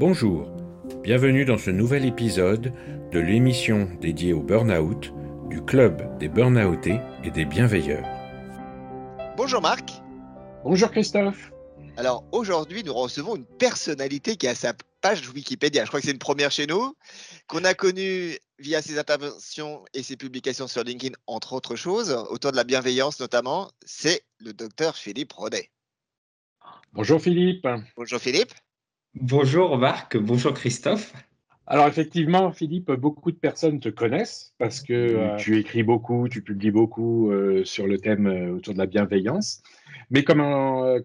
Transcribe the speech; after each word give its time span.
Bonjour, 0.00 0.48
bienvenue 1.02 1.44
dans 1.44 1.58
ce 1.58 1.70
nouvel 1.70 2.06
épisode 2.06 2.72
de 3.12 3.18
l'émission 3.18 3.86
dédiée 4.00 4.32
au 4.32 4.40
burn-out 4.40 5.12
du 5.50 5.62
Club 5.62 6.18
des 6.18 6.28
Burnoutés 6.28 7.00
et 7.22 7.30
des 7.30 7.44
Bienveilleurs. 7.44 8.08
Bonjour 9.36 9.60
Marc. 9.60 9.90
Bonjour 10.64 10.90
Christophe. 10.90 11.52
Alors 11.98 12.24
aujourd'hui, 12.32 12.82
nous 12.82 12.94
recevons 12.94 13.36
une 13.36 13.44
personnalité 13.44 14.36
qui 14.36 14.48
a 14.48 14.54
sa 14.54 14.72
page 15.02 15.28
Wikipédia. 15.28 15.84
Je 15.84 15.88
crois 15.88 16.00
que 16.00 16.06
c'est 16.06 16.12
une 16.12 16.18
première 16.18 16.50
chez 16.50 16.66
nous, 16.66 16.94
qu'on 17.46 17.64
a 17.64 17.74
connue 17.74 18.38
via 18.58 18.80
ses 18.80 18.98
interventions 18.98 19.84
et 19.92 20.02
ses 20.02 20.16
publications 20.16 20.66
sur 20.66 20.82
LinkedIn, 20.82 21.14
entre 21.26 21.52
autres 21.52 21.76
choses, 21.76 22.10
autour 22.30 22.52
de 22.52 22.56
la 22.56 22.64
bienveillance 22.64 23.20
notamment. 23.20 23.70
C'est 23.84 24.22
le 24.38 24.54
docteur 24.54 24.96
Philippe 24.96 25.32
Rodet. 25.34 25.68
Bonjour 26.92 27.20
Philippe. 27.20 27.66
Bonjour 27.96 28.20
Philippe. 28.20 28.52
Bonjour 29.14 29.76
Marc, 29.78 30.16
bonjour 30.16 30.54
Christophe. 30.54 31.12
Alors 31.66 31.86
effectivement, 31.86 32.50
Philippe, 32.50 32.90
beaucoup 32.90 33.30
de 33.30 33.36
personnes 33.36 33.78
te 33.78 33.88
connaissent 33.88 34.54
parce 34.58 34.82
que 34.82 34.92
euh, 34.92 35.36
tu 35.36 35.56
écris 35.56 35.84
beaucoup, 35.84 36.28
tu 36.28 36.42
publies 36.42 36.72
beaucoup 36.72 37.30
euh, 37.30 37.64
sur 37.64 37.86
le 37.86 37.96
thème 37.98 38.26
euh, 38.26 38.56
autour 38.56 38.74
de 38.74 38.78
la 38.78 38.86
bienveillance. 38.86 39.62
Mais 40.10 40.24
comme, 40.24 40.42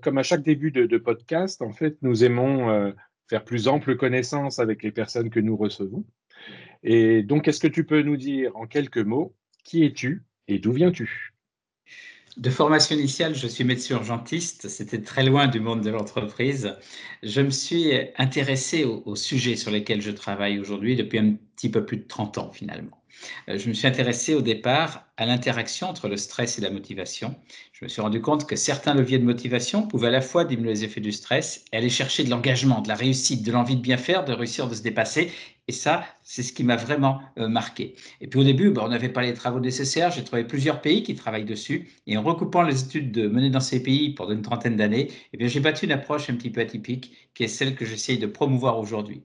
comme 0.02 0.18
à 0.18 0.24
chaque 0.24 0.42
début 0.42 0.72
de, 0.72 0.98
podcast, 0.98 1.62
en 1.62 1.72
fait, 1.72 1.98
nous 2.02 2.24
aimons 2.24 2.92
faire 3.30 3.44
plus 3.44 3.68
ample 3.68 3.96
connaissance 3.98 4.58
avec 4.58 4.82
les 4.82 4.92
personnes 4.92 5.30
que 5.30 5.40
nous 5.40 5.56
recevons. 5.56 6.04
Et 6.82 7.22
donc, 7.22 7.48
est-ce 7.48 7.60
que 7.60 7.68
tu 7.68 7.84
peux 7.84 8.02
nous 8.02 8.18
dire 8.18 8.56
en 8.56 8.66
quelques 8.66 8.98
mots 8.98 9.36
qui 9.64 9.84
es-tu 9.84 10.24
et 10.48 10.58
d'où 10.58 10.72
viens-tu? 10.72 11.35
De 12.38 12.50
formation 12.50 12.96
initiale, 12.96 13.34
je 13.36 13.48
suis 13.48 13.64
médecin 13.64 13.96
urgentiste. 13.96 14.68
C'était 14.68 15.02
très 15.02 15.24
loin 15.24 15.48
du 15.48 15.60
monde 15.60 15.82
de 15.82 15.90
l'entreprise. 15.90 16.76
Je 17.24 17.42
me 17.42 17.50
suis 17.50 17.94
intéressé 18.18 18.84
aux, 18.84 19.16
sujets 19.16 19.56
sur 19.56 19.72
lesquels 19.72 20.02
je 20.02 20.12
travaille 20.12 20.60
aujourd'hui 20.60 20.96
depuis 20.96 21.20
un 21.20 21.36
petit 21.56 21.70
peu 21.70 21.86
plus 21.86 21.98
de 21.98 22.04
30 22.04 22.38
ans 22.38 22.52
finalement. 22.52 22.98
Euh, 23.50 23.58
je 23.58 23.70
me 23.70 23.74
suis 23.74 23.88
intéressé 23.88 24.34
au 24.36 24.42
départ 24.42 25.06
à 25.18 25.26
l'interaction 25.26 25.88
entre 25.88 26.08
le 26.08 26.18
stress 26.18 26.58
et 26.58 26.62
la 26.62 26.70
motivation. 26.70 27.36
Je 27.74 27.86
me 27.86 27.90
suis 27.90 28.02
rendu 28.02 28.22
compte 28.22 28.48
que 28.48 28.56
certains 28.56 28.94
leviers 28.94 29.20
de 29.20 29.24
motivation 29.24 29.88
pouvaient 29.88 30.08
à 30.08 30.12
la 30.12 30.22
fois 30.22 30.46
diminuer 30.46 30.72
les 30.72 30.84
effets 30.84 31.02
du 31.02 31.12
stress 31.12 31.64
et 31.72 31.78
aller 31.78 31.90
chercher 31.90 32.24
de 32.24 32.30
l'engagement, 32.30 32.82
de 32.82 32.88
la 32.88 32.96
réussite, 32.96 33.44
de 33.44 33.52
l'envie 33.52 33.76
de 33.76 33.82
bien 33.82 33.98
faire, 33.98 34.26
de 34.26 34.34
réussir, 34.34 34.68
de 34.68 34.76
se 34.76 34.82
dépasser. 34.82 35.32
Et 35.68 35.72
ça, 35.72 36.06
c'est 36.22 36.44
ce 36.44 36.54
qui 36.54 36.64
m'a 36.64 36.76
vraiment 36.76 37.22
euh, 37.40 37.48
marqué. 37.48 37.96
Et 38.22 38.28
puis 38.28 38.40
au 38.40 38.44
début, 38.44 38.70
bah, 38.70 38.84
on 38.86 38.90
n'avait 38.90 39.10
pas 39.10 39.24
les 39.24 39.34
travaux 39.34 39.60
nécessaires. 39.60 40.12
J'ai 40.12 40.24
trouvé 40.24 40.44
plusieurs 40.44 40.82
pays 40.82 41.02
qui 41.02 41.16
travaillent 41.16 41.46
dessus. 41.46 41.90
Et 42.06 42.18
en 42.18 42.24
recoupant 42.24 42.62
les 42.62 42.84
études 42.84 43.12
de 43.12 43.28
menées 43.28 43.50
dans 43.50 43.60
ces 43.60 43.82
pays 43.82 44.14
pendant 44.14 44.34
une 44.34 44.44
trentaine 44.44 44.76
d'années, 44.76 45.12
eh 45.34 45.48
j'ai 45.48 45.60
battu 45.60 45.86
une 45.86 45.92
approche 45.92 46.30
un 46.30 46.36
petit 46.36 46.52
peu 46.52 46.62
atypique, 46.62 47.14
qui 47.34 47.44
est 47.44 47.48
celle 47.48 47.76
que 47.76 47.86
j'essaye 47.86 48.20
de 48.20 48.28
promouvoir 48.28 48.78
aujourd'hui. 48.80 49.24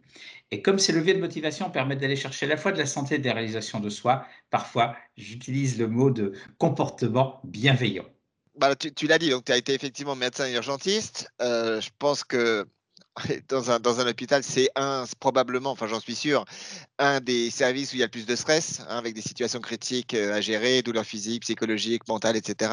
Et 0.53 0.63
comme 0.63 0.79
ces 0.79 0.93
leviers 0.93 1.15
de 1.15 1.21
motivation 1.21 1.71
permettent 1.71 2.01
d'aller 2.01 2.17
chercher 2.17 2.47
à 2.47 2.49
la 2.49 2.57
fois 2.57 2.73
de 2.73 2.79
la 2.79 2.87
santé 2.87 3.17
et 3.17 3.19
des 3.19 3.31
réalisations 3.31 3.79
de 3.79 3.89
soi, 3.89 4.27
parfois 4.51 4.97
j'utilise 5.17 5.79
le 5.79 5.87
mot 5.87 6.11
de 6.11 6.33
comportement 6.59 7.41
bienveillant. 7.45 8.07
Bah, 8.57 8.75
tu, 8.75 9.07
l'as 9.07 9.19
dit, 9.19 9.31
donc 9.31 9.45
tu 9.45 9.53
as 9.53 9.57
été 9.57 9.75
effectivement 9.75 10.17
médecin 10.17 10.51
urgentiste. 10.53 11.31
Euh, 11.41 11.81
je 11.81 11.91
pense 11.99 12.25
que 12.25 12.67
dans 13.49 13.71
un, 13.71 13.79
dans 13.79 14.01
un 14.01 14.09
hôpital, 14.09 14.43
c'est 14.43 14.69
un, 14.75 15.05
probablement, 15.21 15.71
enfin 15.71 15.87
j'en 15.87 16.01
suis 16.01 16.17
sûr, 16.17 16.45
un 16.99 17.21
des 17.21 17.51
services 17.51 17.93
où 17.93 17.97
il 17.97 18.01
y 18.01 18.03
a 18.03 18.07
le 18.07 18.11
plus 18.11 18.27
de 18.27 18.35
stress, 18.35 18.81
hein, 18.81 18.99
avec 18.99 19.15
des 19.15 19.23
situations 19.23 19.61
critiques 19.61 20.15
euh, 20.15 20.35
à 20.35 20.41
gérer, 20.41 20.83
douleurs 20.83 21.07
physiques, 21.07 21.43
psychologiques, 21.43 22.09
mentales, 22.09 22.37
etc. 22.37 22.73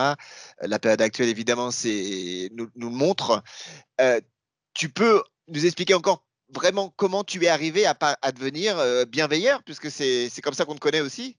Euh, 0.63 0.67
la 0.67 0.79
période 0.79 1.01
actuelle, 1.01 1.29
évidemment, 1.29 1.69
nous, 2.51 2.69
nous 2.75 2.89
montre. 2.89 3.43
tu 4.73 4.89
peux 4.89 5.23
nous 5.47 5.65
expliquer 5.65 5.93
encore 5.93 6.26
vraiment 6.53 6.93
comment 6.95 7.23
tu 7.23 7.43
es 7.43 7.47
arrivé 7.47 7.85
à, 7.85 8.31
devenir 8.31 8.77
bienveilleur, 9.07 9.63
puisque 9.63 9.91
c'est 9.91 10.41
comme 10.41 10.53
ça 10.53 10.65
qu'on 10.65 10.75
te 10.75 10.79
connaît 10.79 11.01
aussi? 11.01 11.35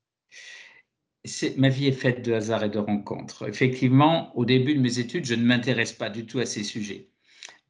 Ma 1.56 1.68
vie 1.68 1.88
est 1.88 1.92
faite 1.92 2.24
de 2.24 2.32
hasard 2.32 2.64
et 2.64 2.68
de 2.68 2.78
rencontres. 2.78 3.48
Effectivement, 3.48 4.36
au 4.36 4.44
début 4.44 4.74
de 4.74 4.80
mes 4.80 4.98
études, 4.98 5.24
je 5.24 5.34
ne 5.34 5.44
m'intéresse 5.44 5.92
pas 5.92 6.10
du 6.10 6.26
tout 6.26 6.38
à 6.38 6.46
ces 6.46 6.64
sujets. 6.64 7.08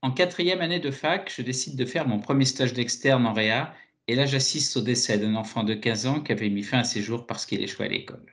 En 0.01 0.13
quatrième 0.13 0.61
année 0.61 0.79
de 0.79 0.91
fac, 0.91 1.33
je 1.35 1.43
décide 1.43 1.77
de 1.77 1.85
faire 1.85 2.07
mon 2.07 2.21
premier 2.21 2.45
stage 2.45 2.73
d'externe 2.73 3.27
en 3.27 3.33
Réa, 3.33 3.75
et 4.07 4.15
là 4.15 4.27
j'assiste 4.27 4.77
au 4.77 4.81
décès 4.81 5.19
d'un 5.19 5.35
enfant 5.35 5.65
de 5.65 5.75
15 5.75 6.07
ans 6.07 6.21
qui 6.21 6.33
avait 6.33 6.51
mis 6.51 6.63
fin 6.63 6.79
à 6.79 6.85
ses 6.85 7.03
jours 7.03 7.27
parce 7.27 7.47
qu'il 7.47 7.63
échouait 7.63 7.87
à 7.87 7.89
l'école. 7.89 8.25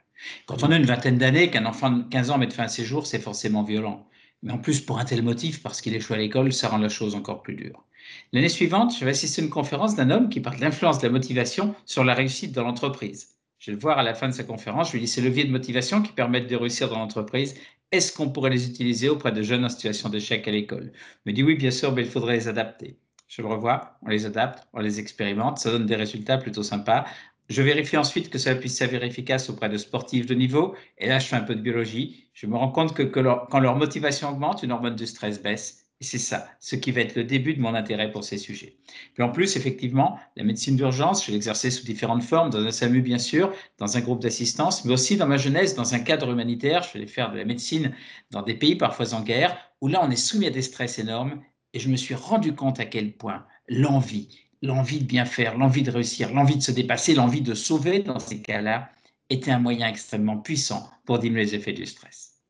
Quand 0.45 0.63
on 0.63 0.71
a 0.71 0.77
une 0.77 0.85
vingtaine 0.85 1.17
d'années, 1.17 1.49
qu'un 1.49 1.65
enfant 1.65 1.91
de 1.91 2.03
15 2.03 2.29
ans 2.29 2.38
mette 2.38 2.53
fin 2.53 2.63
à 2.63 2.67
ses 2.67 2.85
jours, 2.85 3.07
c'est 3.07 3.19
forcément 3.19 3.63
violent. 3.63 4.07
Mais 4.44 4.53
en 4.53 4.59
plus, 4.59 4.79
pour 4.81 4.99
un 4.99 5.05
tel 5.05 5.23
motif, 5.23 5.63
parce 5.63 5.81
qu'il 5.81 5.95
échoue 5.95 6.13
à 6.13 6.17
l'école, 6.17 6.53
ça 6.53 6.69
rend 6.69 6.77
la 6.77 6.89
chose 6.89 7.15
encore 7.15 7.41
plus 7.41 7.55
dure. 7.55 7.84
L'année 8.33 8.49
suivante, 8.49 8.95
je 8.97 9.05
vais 9.05 9.11
assister 9.11 9.41
à 9.41 9.45
une 9.45 9.49
conférence 9.49 9.95
d'un 9.95 10.09
homme 10.09 10.29
qui 10.29 10.39
parle 10.39 10.57
de 10.57 10.61
l'influence 10.61 10.99
de 10.99 11.07
la 11.07 11.11
motivation 11.11 11.75
sur 11.85 12.03
la 12.03 12.13
réussite 12.13 12.51
dans 12.51 12.63
l'entreprise. 12.63 13.35
Je 13.59 13.71
vais 13.71 13.75
le 13.75 13.81
voir 13.81 13.97
à 13.97 14.03
la 14.03 14.13
fin 14.13 14.27
de 14.27 14.33
sa 14.33 14.43
conférence. 14.43 14.89
Je 14.89 14.93
lui 14.93 15.01
dis 15.01 15.07
ces 15.07 15.21
leviers 15.21 15.45
de 15.45 15.51
motivation 15.51 16.01
qui 16.01 16.11
permettent 16.11 16.49
de 16.49 16.55
réussir 16.55 16.89
dans 16.89 16.99
l'entreprise. 16.99 17.55
Est-ce 17.91 18.11
qu'on 18.13 18.29
pourrait 18.29 18.49
les 18.49 18.67
utiliser 18.67 19.09
auprès 19.09 19.31
de 19.31 19.41
jeunes 19.41 19.65
en 19.65 19.69
situation 19.69 20.09
d'échec 20.09 20.47
à 20.47 20.51
l'école? 20.51 20.91
Il 21.25 21.31
me 21.31 21.33
dit 21.33 21.44
oui, 21.44 21.55
bien 21.55 21.71
sûr, 21.71 21.94
mais 21.94 22.01
il 22.01 22.09
faudrait 22.09 22.35
les 22.35 22.47
adapter. 22.47 22.99
Je 23.27 23.41
le 23.41 23.47
revois, 23.47 23.97
on 24.03 24.09
les 24.09 24.25
adapte, 24.25 24.67
on 24.73 24.81
les 24.81 24.99
expérimente, 24.99 25.57
ça 25.57 25.71
donne 25.71 25.85
des 25.85 25.95
résultats 25.95 26.38
plutôt 26.38 26.63
sympas. 26.63 27.05
Je 27.49 27.61
vérifie 27.61 27.97
ensuite 27.97 28.29
que 28.29 28.38
ça 28.38 28.55
puisse 28.55 28.77
s'avérer 28.77 29.07
efficace 29.07 29.49
auprès 29.49 29.69
de 29.69 29.77
sportifs 29.77 30.25
de 30.25 30.33
niveau. 30.35 30.75
Et 30.97 31.07
là, 31.07 31.19
je 31.19 31.27
fais 31.27 31.35
un 31.35 31.41
peu 31.41 31.55
de 31.55 31.61
biologie. 31.61 32.27
Je 32.33 32.47
me 32.47 32.55
rends 32.55 32.71
compte 32.71 32.94
que, 32.95 33.03
quand 33.03 33.59
leur 33.59 33.75
motivation 33.77 34.29
augmente, 34.29 34.63
une 34.63 34.71
hormone 34.71 34.95
du 34.95 35.07
stress 35.07 35.41
baisse 35.41 35.84
c'est 36.05 36.19
ça, 36.19 36.47
ce 36.59 36.75
qui 36.75 36.91
va 36.91 37.01
être 37.01 37.16
le 37.16 37.23
début 37.23 37.53
de 37.53 37.61
mon 37.61 37.75
intérêt 37.75 38.11
pour 38.11 38.23
ces 38.23 38.38
sujets. 38.38 38.77
Puis 39.13 39.23
en 39.23 39.29
plus, 39.29 39.57
effectivement, 39.57 40.17
la 40.35 40.43
médecine 40.43 40.75
d'urgence, 40.75 41.25
je 41.25 41.31
l'ai 41.31 41.38
exercée 41.38 41.71
sous 41.71 41.85
différentes 41.85 42.23
formes, 42.23 42.49
dans 42.49 42.66
un 42.66 42.71
SAMU 42.71 43.01
bien 43.01 43.17
sûr, 43.17 43.51
dans 43.77 43.97
un 43.97 44.01
groupe 44.01 44.21
d'assistance, 44.21 44.85
mais 44.85 44.94
aussi 44.94 45.17
dans 45.17 45.27
ma 45.27 45.38
jeunesse, 45.38 45.75
dans 45.75 45.94
un 45.94 45.99
cadre 45.99 46.31
humanitaire. 46.31 46.83
Je 46.83 46.97
vais 46.97 47.07
faire 47.07 47.31
de 47.31 47.38
la 47.38 47.45
médecine 47.45 47.94
dans 48.31 48.41
des 48.41 48.53
pays 48.53 48.75
parfois 48.75 49.13
en 49.13 49.21
guerre, 49.21 49.57
où 49.81 49.88
là, 49.88 49.99
on 50.03 50.09
est 50.09 50.15
soumis 50.15 50.47
à 50.47 50.51
des 50.51 50.61
stress 50.61 50.99
énormes. 50.99 51.41
Et 51.73 51.79
je 51.79 51.89
me 51.89 51.97
suis 51.97 52.15
rendu 52.15 52.55
compte 52.55 52.79
à 52.79 52.85
quel 52.85 53.13
point 53.13 53.45
l'envie, 53.67 54.29
l'envie 54.61 54.99
de 54.99 55.05
bien 55.05 55.25
faire, 55.25 55.57
l'envie 55.57 55.83
de 55.83 55.91
réussir, 55.91 56.33
l'envie 56.33 56.55
de 56.55 56.63
se 56.63 56.71
dépasser, 56.71 57.15
l'envie 57.15 57.41
de 57.41 57.53
sauver 57.53 57.99
dans 57.99 58.19
ces 58.19 58.41
cas-là, 58.41 58.89
était 59.29 59.51
un 59.51 59.59
moyen 59.59 59.89
extrêmement 59.89 60.38
puissant 60.38 60.89
pour 61.05 61.19
diminuer 61.19 61.45
les 61.45 61.55
effets 61.55 61.73
du 61.73 61.85
stress. 61.85 62.41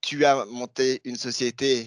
Tu 0.00 0.24
as 0.24 0.44
monté 0.46 1.00
une 1.04 1.16
société 1.16 1.86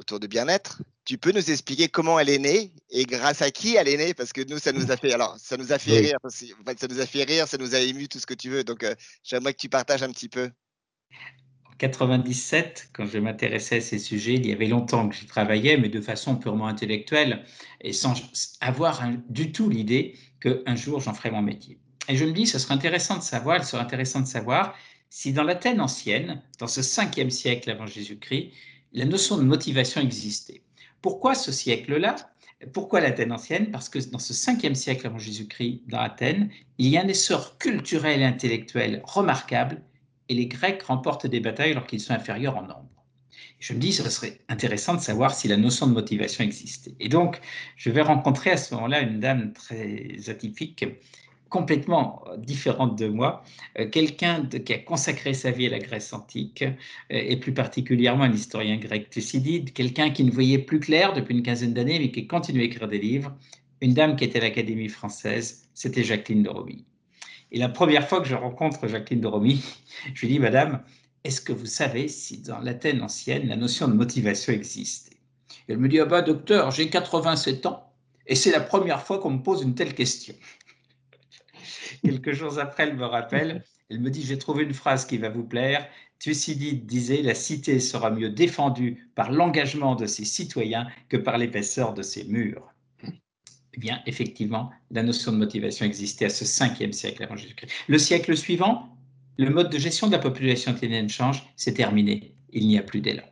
autour 0.00 0.18
de 0.18 0.26
bien-être. 0.26 0.82
Tu 1.04 1.18
peux 1.18 1.30
nous 1.30 1.50
expliquer 1.50 1.88
comment 1.88 2.18
elle 2.18 2.30
est 2.30 2.38
née 2.38 2.72
et 2.90 3.04
grâce 3.04 3.42
à 3.42 3.50
qui 3.50 3.76
elle 3.76 3.88
est 3.88 3.96
née? 3.96 4.14
Parce 4.14 4.32
que 4.32 4.40
nous, 4.48 4.58
ça 4.58 4.72
nous 4.72 4.90
a 4.90 4.96
fait, 4.96 5.12
alors, 5.12 5.36
ça 5.38 5.56
nous 5.56 5.72
a 5.72 5.78
fait 5.78 5.98
rire. 5.98 6.18
ça 6.28 6.88
nous 6.88 7.00
a 7.00 7.06
fait 7.06 7.24
rire, 7.24 7.46
ça 7.46 7.58
nous 7.58 7.74
a 7.74 7.78
ému, 7.78 8.08
tout 8.08 8.18
ce 8.18 8.26
que 8.26 8.34
tu 8.34 8.48
veux. 8.48 8.64
Donc, 8.64 8.82
euh, 8.82 8.94
j'aimerais 9.22 9.52
que 9.52 9.60
tu 9.60 9.68
partages 9.68 10.02
un 10.02 10.10
petit 10.10 10.28
peu. 10.28 10.50
En 11.70 11.76
97, 11.78 12.90
quand 12.92 13.06
je 13.06 13.18
m'intéressais 13.18 13.76
à 13.76 13.80
ces 13.80 13.98
sujets, 13.98 14.34
il 14.34 14.46
y 14.46 14.52
avait 14.52 14.66
longtemps 14.66 15.08
que 15.08 15.14
j'y 15.14 15.26
travaillais, 15.26 15.76
mais 15.76 15.88
de 15.88 16.00
façon 16.00 16.36
purement 16.36 16.66
intellectuelle 16.66 17.44
et 17.80 17.92
sans 17.92 18.14
avoir 18.60 19.02
du 19.28 19.52
tout 19.52 19.68
l'idée 19.68 20.16
qu'un 20.40 20.76
jour 20.76 21.00
j'en 21.00 21.14
ferais 21.14 21.30
mon 21.30 21.42
métier. 21.42 21.78
Et 22.08 22.16
je 22.16 22.24
me 22.24 22.32
dis, 22.32 22.46
ce 22.46 22.58
serait 22.58 22.74
intéressant 22.74 23.18
de 23.18 23.22
savoir, 23.22 23.58
il 23.58 23.64
serait 23.64 23.82
intéressant 23.82 24.20
de 24.20 24.26
savoir 24.26 24.74
si 25.10 25.32
dans 25.32 25.42
l'Athènes 25.42 25.80
ancienne, 25.80 26.40
dans 26.58 26.68
ce 26.68 26.80
5e 26.80 27.30
siècle 27.30 27.70
avant 27.70 27.86
Jésus-Christ, 27.86 28.52
la 28.92 29.04
notion 29.04 29.36
de 29.36 29.42
motivation 29.42 30.00
existait. 30.00 30.62
Pourquoi 31.00 31.34
ce 31.34 31.52
siècle-là? 31.52 32.16
Pourquoi 32.72 33.00
l'Athènes 33.00 33.32
ancienne? 33.32 33.70
Parce 33.70 33.88
que 33.88 33.98
dans 34.10 34.18
ce 34.18 34.32
5e 34.32 34.74
siècle 34.74 35.06
avant 35.06 35.18
Jésus-Christ, 35.18 35.82
dans 35.86 36.00
Athènes, 36.00 36.50
il 36.78 36.88
y 36.88 36.98
a 36.98 37.02
un 37.02 37.08
essor 37.08 37.56
culturel 37.58 38.20
et 38.20 38.24
intellectuel 38.24 39.00
remarquable 39.04 39.82
et 40.28 40.34
les 40.34 40.46
Grecs 40.46 40.82
remportent 40.82 41.26
des 41.26 41.40
batailles 41.40 41.72
alors 41.72 41.86
qu'ils 41.86 42.00
sont 42.00 42.12
inférieurs 42.12 42.56
en 42.56 42.62
nombre. 42.62 42.86
Je 43.58 43.74
me 43.74 43.78
dis, 43.78 43.92
ce 43.92 44.08
serait 44.08 44.40
intéressant 44.48 44.94
de 44.94 45.00
savoir 45.00 45.34
si 45.34 45.48
la 45.48 45.56
notion 45.56 45.86
de 45.86 45.92
motivation 45.92 46.44
existait. 46.44 46.94
Et 46.98 47.08
donc, 47.08 47.40
je 47.76 47.90
vais 47.90 48.00
rencontrer 48.02 48.50
à 48.50 48.56
ce 48.56 48.74
moment-là 48.74 49.00
une 49.00 49.20
dame 49.20 49.52
très 49.52 50.16
atypique 50.28 50.84
complètement 51.50 52.24
euh, 52.28 52.36
différente 52.38 52.98
de 52.98 53.08
moi, 53.08 53.42
euh, 53.78 53.86
quelqu'un 53.90 54.46
qui 54.46 54.72
a 54.72 54.78
consacré 54.78 55.34
sa 55.34 55.50
vie 55.50 55.66
à 55.66 55.70
la 55.70 55.78
Grèce 55.78 56.12
antique, 56.14 56.62
euh, 56.62 56.72
et 57.10 57.36
plus 57.36 57.52
particulièrement 57.52 58.24
un 58.24 58.32
historien 58.32 58.78
grec 58.78 59.10
Thucydide, 59.10 59.74
quelqu'un 59.74 60.10
qui 60.10 60.24
ne 60.24 60.30
voyait 60.30 60.58
plus 60.58 60.80
clair 60.80 61.12
depuis 61.12 61.36
une 61.36 61.42
quinzaine 61.42 61.74
d'années, 61.74 61.98
mais 61.98 62.10
qui 62.10 62.26
continue 62.26 62.62
à 62.62 62.64
écrire 62.64 62.88
des 62.88 62.98
livres, 62.98 63.34
une 63.82 63.92
dame 63.92 64.16
qui 64.16 64.24
était 64.24 64.38
à 64.38 64.42
l'Académie 64.42 64.88
française, 64.88 65.68
c'était 65.74 66.04
Jacqueline 66.04 66.44
de 66.44 66.48
Romy. 66.48 66.84
Et 67.52 67.58
la 67.58 67.68
première 67.68 68.08
fois 68.08 68.20
que 68.20 68.28
je 68.28 68.36
rencontre 68.36 68.86
Jacqueline 68.86 69.20
de 69.20 69.26
Romy, 69.26 69.62
je 70.14 70.20
lui 70.22 70.28
dis, 70.28 70.38
Madame, 70.38 70.82
est-ce 71.24 71.40
que 71.42 71.52
vous 71.52 71.66
savez 71.66 72.08
si 72.08 72.38
dans 72.38 72.60
l'Athènes 72.60 73.02
ancienne, 73.02 73.48
la 73.48 73.56
notion 73.56 73.88
de 73.88 73.94
motivation 73.94 74.52
existait? 74.52 75.16
Elle 75.68 75.78
me 75.78 75.88
dit, 75.88 76.00
ah 76.00 76.06
bah 76.06 76.22
docteur, 76.22 76.70
j'ai 76.70 76.88
87 76.88 77.66
ans, 77.66 77.90
et 78.26 78.36
c'est 78.36 78.52
la 78.52 78.60
première 78.60 79.02
fois 79.02 79.18
qu'on 79.18 79.30
me 79.30 79.42
pose 79.42 79.62
une 79.62 79.74
telle 79.74 79.94
question. 79.94 80.34
Quelques 82.04 82.32
jours 82.32 82.58
après, 82.58 82.84
elle 82.84 82.96
me 82.96 83.04
rappelle, 83.04 83.64
elle 83.90 84.00
me 84.00 84.10
dit, 84.10 84.22
j'ai 84.22 84.38
trouvé 84.38 84.64
une 84.64 84.74
phrase 84.74 85.06
qui 85.06 85.18
va 85.18 85.28
vous 85.28 85.44
plaire. 85.44 85.86
Thucydide 86.18 86.86
disait 86.86 87.22
La 87.22 87.34
cité 87.34 87.80
sera 87.80 88.10
mieux 88.10 88.30
défendue 88.30 89.10
par 89.14 89.32
l'engagement 89.32 89.94
de 89.94 90.06
ses 90.06 90.24
citoyens 90.24 90.86
que 91.08 91.16
par 91.16 91.38
l'épaisseur 91.38 91.94
de 91.94 92.02
ses 92.02 92.24
murs. 92.24 92.72
Eh 93.74 93.78
bien, 93.78 94.02
effectivement, 94.06 94.70
la 94.90 95.02
notion 95.02 95.32
de 95.32 95.36
motivation 95.36 95.86
existait 95.86 96.26
à 96.26 96.30
ce 96.30 96.44
5e 96.44 96.92
siècle 96.92 97.22
avant 97.22 97.36
Jésus-Christ. 97.36 97.72
Le 97.88 97.98
siècle 97.98 98.36
suivant, 98.36 98.96
le 99.38 99.48
mode 99.48 99.70
de 99.70 99.78
gestion 99.78 100.08
de 100.08 100.12
la 100.12 100.18
population 100.18 100.72
athénienne 100.72 101.08
change, 101.08 101.44
c'est 101.56 101.74
terminé. 101.74 102.34
Il 102.52 102.66
n'y 102.66 102.78
a 102.78 102.82
plus 102.82 103.00
d'élan. 103.00 103.22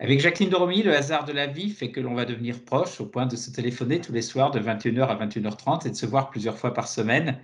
Avec 0.00 0.18
Jacqueline 0.18 0.50
Doromy, 0.50 0.82
le 0.82 0.96
hasard 0.96 1.24
de 1.24 1.32
la 1.32 1.46
vie 1.46 1.70
fait 1.70 1.92
que 1.92 2.00
l'on 2.00 2.14
va 2.14 2.24
devenir 2.24 2.64
proche 2.64 3.00
au 3.00 3.06
point 3.06 3.24
de 3.26 3.36
se 3.36 3.50
téléphoner 3.50 4.00
tous 4.00 4.12
les 4.12 4.20
soirs 4.20 4.50
de 4.50 4.58
21h 4.58 5.06
à 5.06 5.26
21h30 5.26 5.86
et 5.86 5.90
de 5.90 5.94
se 5.94 6.06
voir 6.06 6.28
plusieurs 6.30 6.58
fois 6.58 6.74
par 6.74 6.88
semaine. 6.88 7.38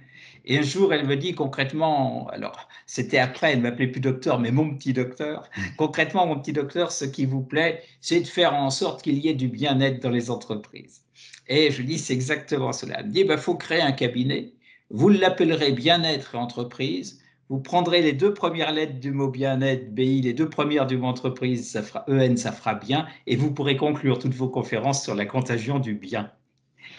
Et 0.49 0.56
un 0.59 0.62
jour, 0.62 0.95
elle 0.95 1.06
me 1.06 1.15
dit 1.15 1.35
concrètement, 1.35 2.27
alors 2.29 2.69
c'était 2.87 3.19
après, 3.19 3.53
elle 3.53 3.61
m'appelait 3.61 3.87
plus 3.87 4.00
docteur, 4.00 4.41
mais 4.41 4.50
mon 4.50 4.75
petit 4.75 4.95
docteur, 4.95 5.43
mmh. 5.43 5.61
concrètement, 5.77 6.27
mon 6.27 6.41
petit 6.41 6.55
docteur, 6.55 6.91
ce 6.91 7.05
qui 7.05 7.27
vous 7.27 7.43
plaît, 7.43 7.83
c'est 8.00 8.21
de 8.21 8.27
faire 8.27 8.55
en 8.55 8.71
sorte 8.71 9.03
qu'il 9.03 9.19
y 9.19 9.29
ait 9.29 9.35
du 9.35 9.49
bien-être 9.49 10.03
dans 10.03 10.09
les 10.09 10.31
entreprises. 10.31 11.03
Et 11.49 11.71
je 11.71 11.83
dis, 11.83 11.99
c'est 11.99 12.15
exactement 12.15 12.73
cela. 12.73 13.00
Elle 13.00 13.09
me 13.09 13.12
dit, 13.12 13.21
il 13.21 13.27
bah, 13.27 13.37
faut 13.37 13.56
créer 13.56 13.83
un 13.83 13.93
cabinet, 13.93 14.55
vous 14.89 15.11
l'appellerez 15.11 15.73
bien-être 15.73 16.35
et 16.35 16.39
entreprise, 16.39 17.21
vous 17.50 17.61
prendrez 17.61 18.00
les 18.00 18.15
deux 18.15 18.33
premières 18.33 18.73
lettres 18.73 19.00
du 19.00 19.12
mot 19.12 19.29
bien-être, 19.29 19.93
BI, 19.95 20.23
les 20.23 20.33
deux 20.33 20.49
premières 20.49 20.87
du 20.87 20.97
mot 20.97 21.09
entreprise, 21.09 21.71
ça 21.71 21.83
fera 21.83 22.06
EN, 22.09 22.39
ça 22.39 22.53
fera 22.53 22.75
bien, 22.75 23.06
et 23.27 23.37
vous 23.37 23.53
pourrez 23.53 23.77
conclure 23.77 24.19
toutes 24.19 24.35
vos 24.35 24.49
conférences 24.49 25.05
sur 25.05 25.15
la 25.15 25.27
contagion 25.27 25.79
du 25.79 25.93
bien. 25.93 26.33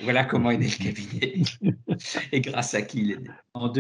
Voilà 0.02 0.24
comment 0.24 0.52
est 0.52 0.58
né 0.58 0.68
le 0.68 0.84
cabinet 0.84 1.44
et 2.32 2.42
grâce 2.42 2.74
à 2.74 2.82
qui 2.82 3.00
il 3.00 3.12
est 3.12 3.18
né. 3.18 3.30
En 3.54 3.72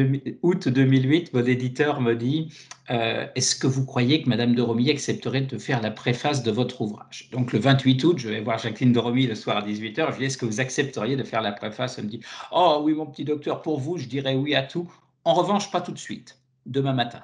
août 0.42 0.68
2008, 0.68 1.34
mon 1.34 1.46
éditeur 1.46 2.02
me 2.02 2.16
dit 2.16 2.54
euh, 2.90 3.28
Est-ce 3.36 3.56
que 3.56 3.68
vous 3.68 3.86
croyez 3.86 4.22
que 4.22 4.30
Madame 4.30 4.56
de 4.56 4.62
Romilly 4.62 4.92
accepterait 4.92 5.42
de 5.42 5.58
faire 5.58 5.82
la 5.82 5.92
préface 5.92 6.44
de 6.44 6.52
votre 6.52 6.82
ouvrage? 6.82 7.30
Donc 7.32 7.54
le 7.54 7.60
28 7.60 8.04
août, 8.04 8.18
je 8.18 8.30
vais 8.30 8.42
voir 8.42 8.58
Jacqueline 8.58 8.92
de 8.92 9.00
Romilly 9.00 9.28
le 9.28 9.36
soir 9.36 9.58
à 9.58 9.62
18h. 9.62 10.08
Je 10.08 10.12
lui 10.12 10.20
dis 10.20 10.26
Est-ce 10.26 10.38
que 10.38 10.46
vous 10.46 10.60
accepteriez 10.60 11.16
de 11.16 11.24
faire 11.24 11.42
la 11.42 11.52
préface? 11.52 11.98
Elle 11.98 12.06
me 12.06 12.10
dit 12.10 12.22
Oh 12.52 12.82
oui, 12.84 12.94
mon 12.94 13.06
petit 13.06 13.26
docteur, 13.26 13.62
pour 13.62 13.80
vous, 13.80 13.98
je 13.98 14.06
dirais 14.06 14.36
oui 14.36 14.56
à 14.56 14.64
tout. 14.64 14.92
En 15.24 15.34
revanche, 15.34 15.72
pas 15.72 15.82
tout 15.82 15.92
de 15.92 16.00
suite 16.00 16.40
demain 16.66 16.94
matin. 16.94 17.22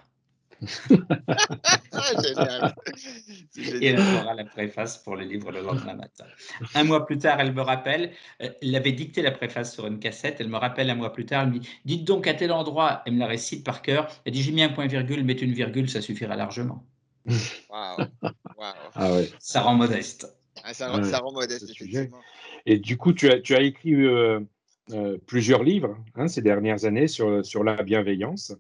Génial. 2.24 2.76
Et 3.82 3.88
elle 3.88 4.00
aura 4.00 4.34
la 4.34 4.46
préface 4.46 4.98
pour 5.00 5.16
le 5.16 5.24
livre 5.24 5.52
le 5.52 5.62
lendemain 5.62 5.96
matin. 5.96 6.26
Un 6.74 6.84
mois 6.84 7.06
plus 7.06 7.18
tard, 7.18 7.40
elle 7.40 7.54
me 7.54 7.62
rappelle, 7.62 8.12
euh, 8.42 8.50
elle 8.62 8.76
avait 8.76 8.92
dicté 8.92 9.22
la 9.22 9.32
préface 9.32 9.74
sur 9.74 9.88
une 9.88 10.00
cassette, 10.00 10.38
elle 10.40 10.50
me 10.50 10.58
rappelle 10.58 10.90
un 10.90 10.96
mois 10.96 11.14
plus 11.14 11.26
tard, 11.26 11.44
elle 11.44 11.50
me 11.54 11.60
dit 11.60 11.70
Dites 11.86 12.04
donc 12.06 12.28
à 12.28 12.34
tel 12.34 12.52
endroit, 12.52 13.02
elle 13.06 13.14
me 13.14 13.20
la 13.20 13.28
récite 13.28 13.64
par 13.64 13.82
cœur, 13.82 14.08
elle 14.26 14.34
dit 14.34 14.42
J'ai 14.42 14.52
mis 14.52 14.64
un 14.64 14.70
point-virgule, 14.70 15.24
mettez 15.24 15.46
une 15.46 15.54
virgule, 15.54 15.90
ça 15.90 16.02
suffira 16.02 16.36
largement. 16.36 16.86
Wow. 17.70 18.06
Ah 18.96 19.12
ouais. 19.12 19.30
Ça 19.40 19.62
rend 19.62 19.76
modeste. 19.76 20.34
Ah, 20.64 20.74
ça, 20.74 20.88
rend 20.88 21.34
modeste, 21.34 21.70
effectivement. 21.70 22.22
Et 22.66 22.80
du 22.80 22.96
coup, 22.96 23.12
tu 23.12 23.30
as, 23.30 23.42
tu 23.42 23.54
as 23.54 23.62
écrit 23.62 23.94
euh, 23.94 24.40
euh, 24.92 25.18
plusieurs 25.28 25.64
livres 25.64 25.98
hein, 26.16 26.28
ces 26.28 26.42
dernières 26.42 26.86
années 26.86 27.08
sur, 27.08 27.46
sur 27.46 27.64
la 27.64 27.84
bienveillance. 27.84 28.54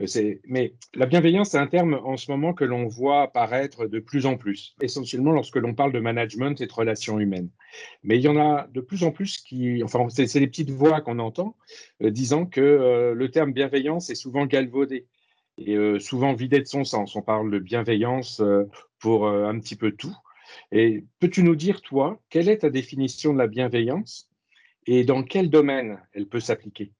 Euh, 0.00 0.34
mais 0.46 0.74
la 0.94 1.06
bienveillance, 1.06 1.50
c'est 1.50 1.58
un 1.58 1.66
terme 1.66 2.00
en 2.04 2.16
ce 2.16 2.30
moment 2.30 2.52
que 2.52 2.64
l'on 2.64 2.86
voit 2.86 3.22
apparaître 3.22 3.86
de 3.86 4.00
plus 4.00 4.26
en 4.26 4.36
plus, 4.36 4.74
essentiellement 4.80 5.32
lorsque 5.32 5.56
l'on 5.56 5.74
parle 5.74 5.92
de 5.92 6.00
management 6.00 6.60
et 6.60 6.66
de 6.66 6.72
relations 6.72 7.20
humaines. 7.20 7.50
Mais 8.02 8.18
il 8.18 8.22
y 8.22 8.28
en 8.28 8.36
a 8.36 8.66
de 8.72 8.80
plus 8.80 9.04
en 9.04 9.12
plus 9.12 9.38
qui, 9.38 9.82
enfin, 9.84 10.06
c'est 10.08 10.40
les 10.40 10.46
petites 10.46 10.70
voix 10.70 11.00
qu'on 11.00 11.18
entend 11.18 11.56
euh, 12.02 12.10
disant 12.10 12.46
que 12.46 12.60
euh, 12.60 13.14
le 13.14 13.30
terme 13.30 13.52
bienveillance 13.52 14.10
est 14.10 14.16
souvent 14.16 14.46
galvaudé 14.46 15.06
et 15.56 15.76
souvent 16.00 16.32
vidé 16.32 16.58
de 16.58 16.66
son 16.66 16.82
sens. 16.82 17.14
On 17.14 17.22
parle 17.22 17.48
de 17.48 17.60
bienveillance 17.60 18.42
pour 18.98 19.28
un 19.28 19.56
petit 19.60 19.76
peu 19.76 19.92
tout. 19.92 20.12
Et 20.72 21.04
peux-tu 21.20 21.44
nous 21.44 21.54
dire, 21.54 21.80
toi, 21.80 22.20
quelle 22.28 22.48
est 22.48 22.58
ta 22.58 22.70
définition 22.70 23.32
de 23.32 23.38
la 23.38 23.46
bienveillance 23.46 24.28
et 24.86 25.04
dans 25.04 25.22
quel 25.22 25.50
domaine 25.50 26.00
elle 26.12 26.26
peut 26.26 26.40
s'appliquer? 26.40 26.90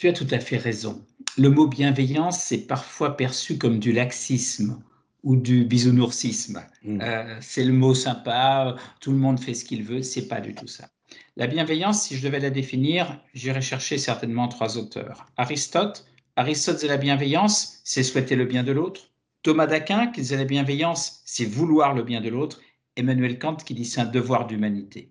Tu 0.00 0.08
as 0.08 0.12
tout 0.12 0.26
à 0.32 0.40
fait 0.40 0.56
raison 0.56 1.04
le 1.36 1.48
mot 1.48 1.66
bienveillance 1.66 2.52
est 2.52 2.66
parfois 2.66 3.16
perçu 3.16 3.58
comme 3.58 3.78
du 3.78 3.92
laxisme 3.92 4.82
ou 5.22 5.36
du 5.36 5.64
bisounoursisme. 5.64 6.62
Mm. 6.82 7.00
Euh, 7.02 7.36
c'est 7.40 7.64
le 7.64 7.72
mot 7.72 7.94
sympa, 7.94 8.76
tout 9.00 9.12
le 9.12 9.18
monde 9.18 9.38
fait 9.38 9.54
ce 9.54 9.64
qu'il 9.64 9.82
veut, 9.82 10.02
c'est 10.02 10.28
pas 10.28 10.40
du 10.40 10.54
tout 10.54 10.66
ça. 10.66 10.88
La 11.36 11.46
bienveillance, 11.46 12.02
si 12.02 12.16
je 12.16 12.22
devais 12.22 12.40
la 12.40 12.50
définir, 12.50 13.20
j'irais 13.34 13.62
chercher 13.62 13.98
certainement 13.98 14.48
trois 14.48 14.78
auteurs. 14.78 15.26
Aristote, 15.36 16.06
Aristote 16.36 16.76
disait 16.76 16.88
la 16.88 16.96
bienveillance, 16.96 17.80
c'est 17.84 18.02
souhaiter 18.02 18.36
le 18.36 18.44
bien 18.44 18.62
de 18.62 18.72
l'autre. 18.72 19.10
Thomas 19.42 19.66
d'Aquin 19.66 20.08
qui 20.08 20.20
disait 20.20 20.36
la 20.36 20.44
bienveillance, 20.44 21.22
c'est 21.24 21.44
vouloir 21.44 21.94
le 21.94 22.02
bien 22.02 22.20
de 22.20 22.28
l'autre. 22.28 22.60
Emmanuel 22.96 23.38
Kant 23.38 23.56
qui 23.56 23.74
dit 23.74 23.84
c'est 23.84 24.00
un 24.00 24.06
devoir 24.06 24.46
d'humanité. 24.46 25.10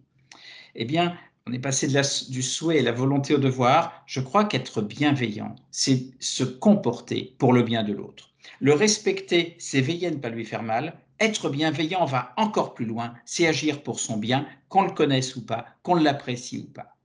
Eh 0.75 0.85
bien, 0.85 1.17
on 1.49 1.53
est 1.53 1.59
passé 1.59 1.87
du 2.29 2.43
souhait 2.43 2.77
et 2.77 2.83
la 2.83 2.91
volonté 2.91 3.33
au 3.33 3.39
devoir. 3.39 4.03
Je 4.05 4.19
crois 4.19 4.45
qu'être 4.45 4.83
bienveillant, 4.83 5.55
c'est 5.71 6.11
se 6.19 6.43
comporter 6.43 7.33
pour 7.39 7.53
le 7.53 7.63
bien 7.63 7.83
de 7.83 7.91
l'autre. 7.93 8.29
Le 8.59 8.73
respecter, 8.73 9.55
c'est 9.57 9.81
veiller 9.81 10.07
à 10.07 10.11
ne 10.11 10.17
pas 10.17 10.29
lui 10.29 10.45
faire 10.45 10.61
mal. 10.61 10.99
Être 11.19 11.49
bienveillant 11.49 12.05
va 12.05 12.33
encore 12.37 12.75
plus 12.75 12.85
loin, 12.85 13.15
c'est 13.25 13.47
agir 13.47 13.81
pour 13.81 13.99
son 13.99 14.17
bien, 14.17 14.47
qu'on 14.69 14.83
le 14.83 14.91
connaisse 14.91 15.35
ou 15.35 15.43
pas, 15.43 15.65
qu'on 15.81 15.95
l'apprécie 15.95 16.59
ou 16.59 16.71
pas. 16.71 16.95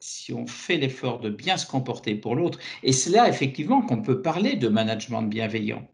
Si 0.00 0.34
on 0.34 0.46
fait 0.46 0.76
l'effort 0.76 1.20
de 1.20 1.30
bien 1.30 1.56
se 1.56 1.66
comporter 1.66 2.14
pour 2.14 2.36
l'autre, 2.36 2.58
et 2.82 2.92
c'est 2.92 3.10
là 3.10 3.26
effectivement 3.26 3.80
qu'on 3.80 4.02
peut 4.02 4.20
parler 4.20 4.54
de 4.54 4.68
management 4.68 5.22
bienveillant. 5.22 5.88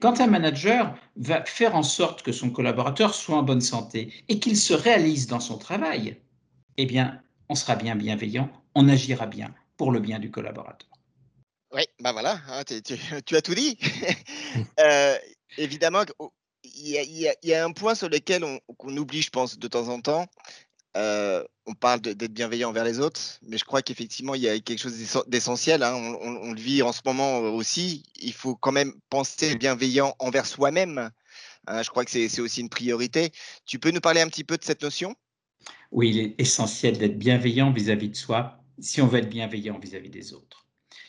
Quand 0.00 0.20
un 0.20 0.26
manager 0.26 0.96
va 1.16 1.44
faire 1.44 1.76
en 1.76 1.84
sorte 1.84 2.22
que 2.22 2.32
son 2.32 2.50
collaborateur 2.50 3.14
soit 3.14 3.36
en 3.36 3.42
bonne 3.44 3.60
santé 3.60 4.12
et 4.28 4.40
qu'il 4.40 4.56
se 4.56 4.74
réalise 4.74 5.28
dans 5.28 5.40
son 5.40 5.58
travail, 5.58 6.16
eh 6.80 6.86
bien, 6.86 7.22
on 7.50 7.54
sera 7.54 7.76
bien 7.76 7.94
bienveillant, 7.94 8.50
on 8.74 8.88
agira 8.88 9.26
bien 9.26 9.54
pour 9.76 9.92
le 9.92 10.00
bien 10.00 10.18
du 10.18 10.30
collaborateur. 10.30 10.88
Oui, 11.72 11.82
ben 12.00 12.12
voilà, 12.12 12.40
hein, 12.48 12.62
tu, 12.64 13.36
as 13.36 13.42
tout 13.42 13.54
dit. 13.54 13.78
Euh, 14.80 15.16
évidemment, 15.58 16.02
il 16.64 17.32
y, 17.42 17.54
a 17.54 17.64
un 17.64 17.70
point 17.70 17.94
sur 17.94 18.08
lequel 18.08 18.42
on, 18.42 18.96
oublie, 18.96 19.22
je 19.22 19.30
pense, 19.30 19.58
de 19.58 19.68
temps 19.68 19.88
en 19.88 20.00
temps. 20.00 20.26
Euh, 20.96 21.44
on 21.66 21.74
parle 21.74 22.00
d'être 22.00 22.32
bienveillant 22.32 22.70
envers 22.70 22.82
les 22.82 22.98
autres, 22.98 23.38
mais 23.42 23.58
je 23.58 23.64
crois 23.64 23.82
qu'effectivement, 23.82 24.34
il 24.34 24.40
y 24.40 24.48
a 24.48 24.58
quelque 24.58 24.80
chose 24.80 24.96
d'essentiel. 25.28 25.84
Hein. 25.84 25.94
on, 25.94 26.52
le 26.52 26.60
vit 26.60 26.82
en 26.82 26.92
ce 26.92 27.02
moment 27.04 27.38
aussi. 27.38 28.02
Il 28.16 28.32
faut 28.32 28.56
quand 28.56 28.72
même 28.72 28.94
penser 29.08 29.54
bienveillant 29.54 30.16
envers 30.18 30.46
soi-même. 30.46 31.10
Hein. 31.68 31.82
je 31.82 31.90
crois 31.90 32.04
que 32.04 32.10
c'est 32.10 32.40
aussi 32.40 32.62
une 32.62 32.70
priorité. 32.70 33.30
Tu 33.66 33.78
peux 33.78 33.90
nous 33.92 34.00
parler 34.00 34.22
un 34.22 34.28
petit 34.28 34.44
peu 34.44 34.56
de 34.56 34.64
cette 34.64 34.82
notion? 34.82 35.14
Oui, 35.92 36.10
il 36.10 36.18
est 36.18 36.34
essentiel 36.38 36.98
d'être 36.98 37.18
bienveillant 37.18 37.72
vis-à-vis 37.72 38.10
de 38.10 38.16
soi 38.16 38.62
si 38.78 39.02
on 39.02 39.06
veut 39.06 39.18
être 39.18 39.28
bienveillant 39.28 39.78
vis-à-vis 39.78 40.10
des 40.10 40.32
autres. 40.32 40.66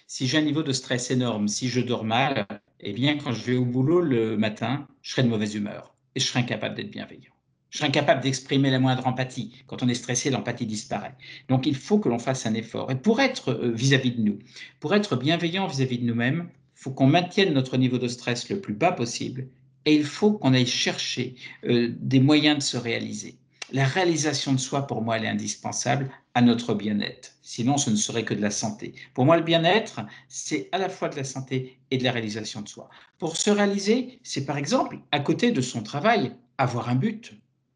Si 0.07 0.27
j'ai 0.27 0.39
un 0.39 0.41
niveau 0.41 0.63
de 0.63 0.73
stress 0.73 1.11
énorme, 1.11 1.47
si 1.47 1.69
je 1.69 1.79
dors 1.79 2.03
mal, 2.03 2.47
eh 2.79 2.91
bien, 2.91 3.17
quand 3.17 3.31
je 3.31 3.43
vais 3.43 3.57
au 3.57 3.63
boulot 3.63 4.01
le 4.01 4.37
matin, 4.37 4.87
je 5.01 5.11
serai 5.11 5.23
de 5.23 5.29
mauvaise 5.29 5.55
humeur 5.55 5.95
et 6.15 6.19
je 6.19 6.25
serai 6.25 6.39
incapable 6.39 6.75
d'être 6.75 6.91
bienveillant. 6.91 7.31
Je 7.69 7.77
serai 7.77 7.87
incapable 7.87 8.21
d'exprimer 8.21 8.69
la 8.69 8.79
moindre 8.79 9.07
empathie. 9.07 9.63
Quand 9.67 9.83
on 9.83 9.87
est 9.87 9.93
stressé, 9.93 10.29
l'empathie 10.29 10.65
disparaît. 10.65 11.15
Donc, 11.47 11.65
il 11.65 11.75
faut 11.75 11.99
que 11.99 12.09
l'on 12.09 12.19
fasse 12.19 12.45
un 12.45 12.53
effort. 12.53 12.91
Et 12.91 12.95
pour 12.95 13.21
être 13.21 13.49
euh, 13.49 13.71
vis-à-vis 13.71 14.11
de 14.11 14.21
nous, 14.21 14.39
pour 14.81 14.93
être 14.93 15.15
bienveillant 15.15 15.67
vis-à-vis 15.67 15.99
de 15.99 16.05
nous-mêmes, 16.05 16.49
il 16.75 16.81
faut 16.81 16.91
qu'on 16.91 17.07
maintienne 17.07 17.53
notre 17.53 17.77
niveau 17.77 17.97
de 17.97 18.09
stress 18.09 18.49
le 18.49 18.59
plus 18.59 18.73
bas 18.73 18.91
possible 18.91 19.47
et 19.85 19.95
il 19.95 20.03
faut 20.03 20.33
qu'on 20.33 20.53
aille 20.53 20.65
chercher 20.65 21.35
euh, 21.65 21.93
des 21.99 22.19
moyens 22.19 22.57
de 22.57 22.63
se 22.63 22.77
réaliser 22.77 23.37
la 23.71 23.85
réalisation 23.85 24.53
de 24.53 24.59
soi, 24.59 24.87
pour 24.87 25.01
moi, 25.01 25.17
elle 25.17 25.25
est 25.25 25.29
indispensable 25.29 26.09
à 26.33 26.41
notre 26.41 26.73
bien-être. 26.73 27.33
Sinon, 27.41 27.77
ce 27.77 27.89
ne 27.89 27.95
serait 27.95 28.25
que 28.25 28.33
de 28.33 28.41
la 28.41 28.51
santé. 28.51 28.93
Pour 29.13 29.25
moi, 29.25 29.37
le 29.37 29.43
bien-être, 29.43 30.01
c'est 30.27 30.69
à 30.71 30.77
la 30.77 30.89
fois 30.89 31.09
de 31.09 31.15
la 31.15 31.23
santé 31.23 31.79
et 31.89 31.97
de 31.97 32.03
la 32.03 32.11
réalisation 32.11 32.61
de 32.61 32.67
soi. 32.67 32.89
Pour 33.17 33.37
se 33.37 33.49
réaliser, 33.49 34.19
c'est 34.23 34.45
par 34.45 34.57
exemple, 34.57 34.99
à 35.11 35.19
côté 35.19 35.51
de 35.51 35.61
son 35.61 35.83
travail, 35.83 36.33
avoir 36.57 36.89
un 36.89 36.95
but. 36.95 37.33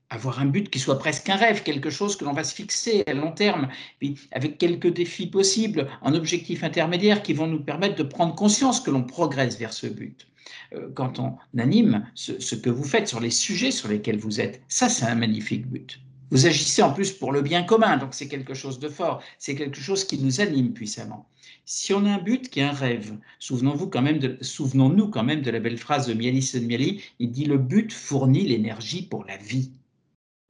Avoir 0.09 0.39
un 0.39 0.45
but 0.45 0.69
qui 0.69 0.79
soit 0.79 0.99
presque 0.99 1.29
un 1.29 1.35
rêve, 1.35 1.63
quelque 1.63 1.89
chose 1.89 2.15
que 2.15 2.25
l'on 2.25 2.33
va 2.33 2.43
se 2.43 2.53
fixer 2.53 3.03
à 3.07 3.13
long 3.13 3.31
terme, 3.31 3.69
avec 4.31 4.57
quelques 4.59 4.93
défis 4.93 5.27
possibles, 5.27 5.87
un 6.03 6.13
objectif 6.13 6.63
intermédiaire 6.63 7.23
qui 7.23 7.33
vont 7.33 7.47
nous 7.47 7.63
permettre 7.63 7.95
de 7.95 8.03
prendre 8.03 8.35
conscience 8.35 8.79
que 8.79 8.91
l'on 8.91 9.03
progresse 9.03 9.57
vers 9.57 9.73
ce 9.73 9.87
but. 9.87 10.27
Euh, 10.73 10.89
quand 10.93 11.19
on 11.19 11.37
anime 11.57 12.05
ce, 12.15 12.55
que 12.55 12.69
vous 12.69 12.83
faites 12.83 13.07
sur 13.07 13.19
les 13.19 13.29
sujets 13.29 13.71
sur 13.71 13.87
lesquels 13.87 14.19
vous 14.19 14.39
êtes. 14.39 14.61
Ça, 14.67 14.89
c'est 14.89 15.05
un 15.05 15.15
magnifique 15.15 15.67
but. 15.67 15.99
Vous 16.31 16.47
agissez 16.47 16.81
en 16.81 16.91
plus 16.91 17.11
pour 17.11 17.31
le 17.31 17.41
bien 17.41 17.63
commun, 17.63 17.97
donc 17.97 18.13
c'est 18.13 18.27
quelque 18.27 18.55
chose 18.55 18.79
de 18.79 18.89
fort, 18.89 19.21
c'est 19.37 19.55
quelque 19.55 19.79
chose 19.79 20.05
qui 20.05 20.17
nous 20.17 20.41
anime 20.41 20.73
puissamment. 20.73 21.29
Si 21.65 21.93
on 21.93 22.05
a 22.05 22.13
un 22.13 22.17
but 22.17 22.49
qui 22.49 22.61
est 22.61 22.63
un 22.63 22.71
rêve, 22.71 23.15
souvenons-vous 23.39 23.87
quand 23.87 24.01
même 24.01 24.17
de, 24.17 24.37
souvenons-nous 24.41 25.09
quand 25.09 25.23
même 25.23 25.41
de 25.41 25.51
la 25.51 25.59
belle 25.59 25.77
phrase 25.77 26.07
de 26.07 26.13
Mialis 26.13 26.53
Miali, 26.59 27.03
il 27.19 27.31
dit 27.31 27.45
le 27.45 27.59
but 27.59 27.93
fournit 27.93 28.47
l'énergie 28.47 29.03
pour 29.03 29.23
la 29.25 29.37
vie. 29.37 29.71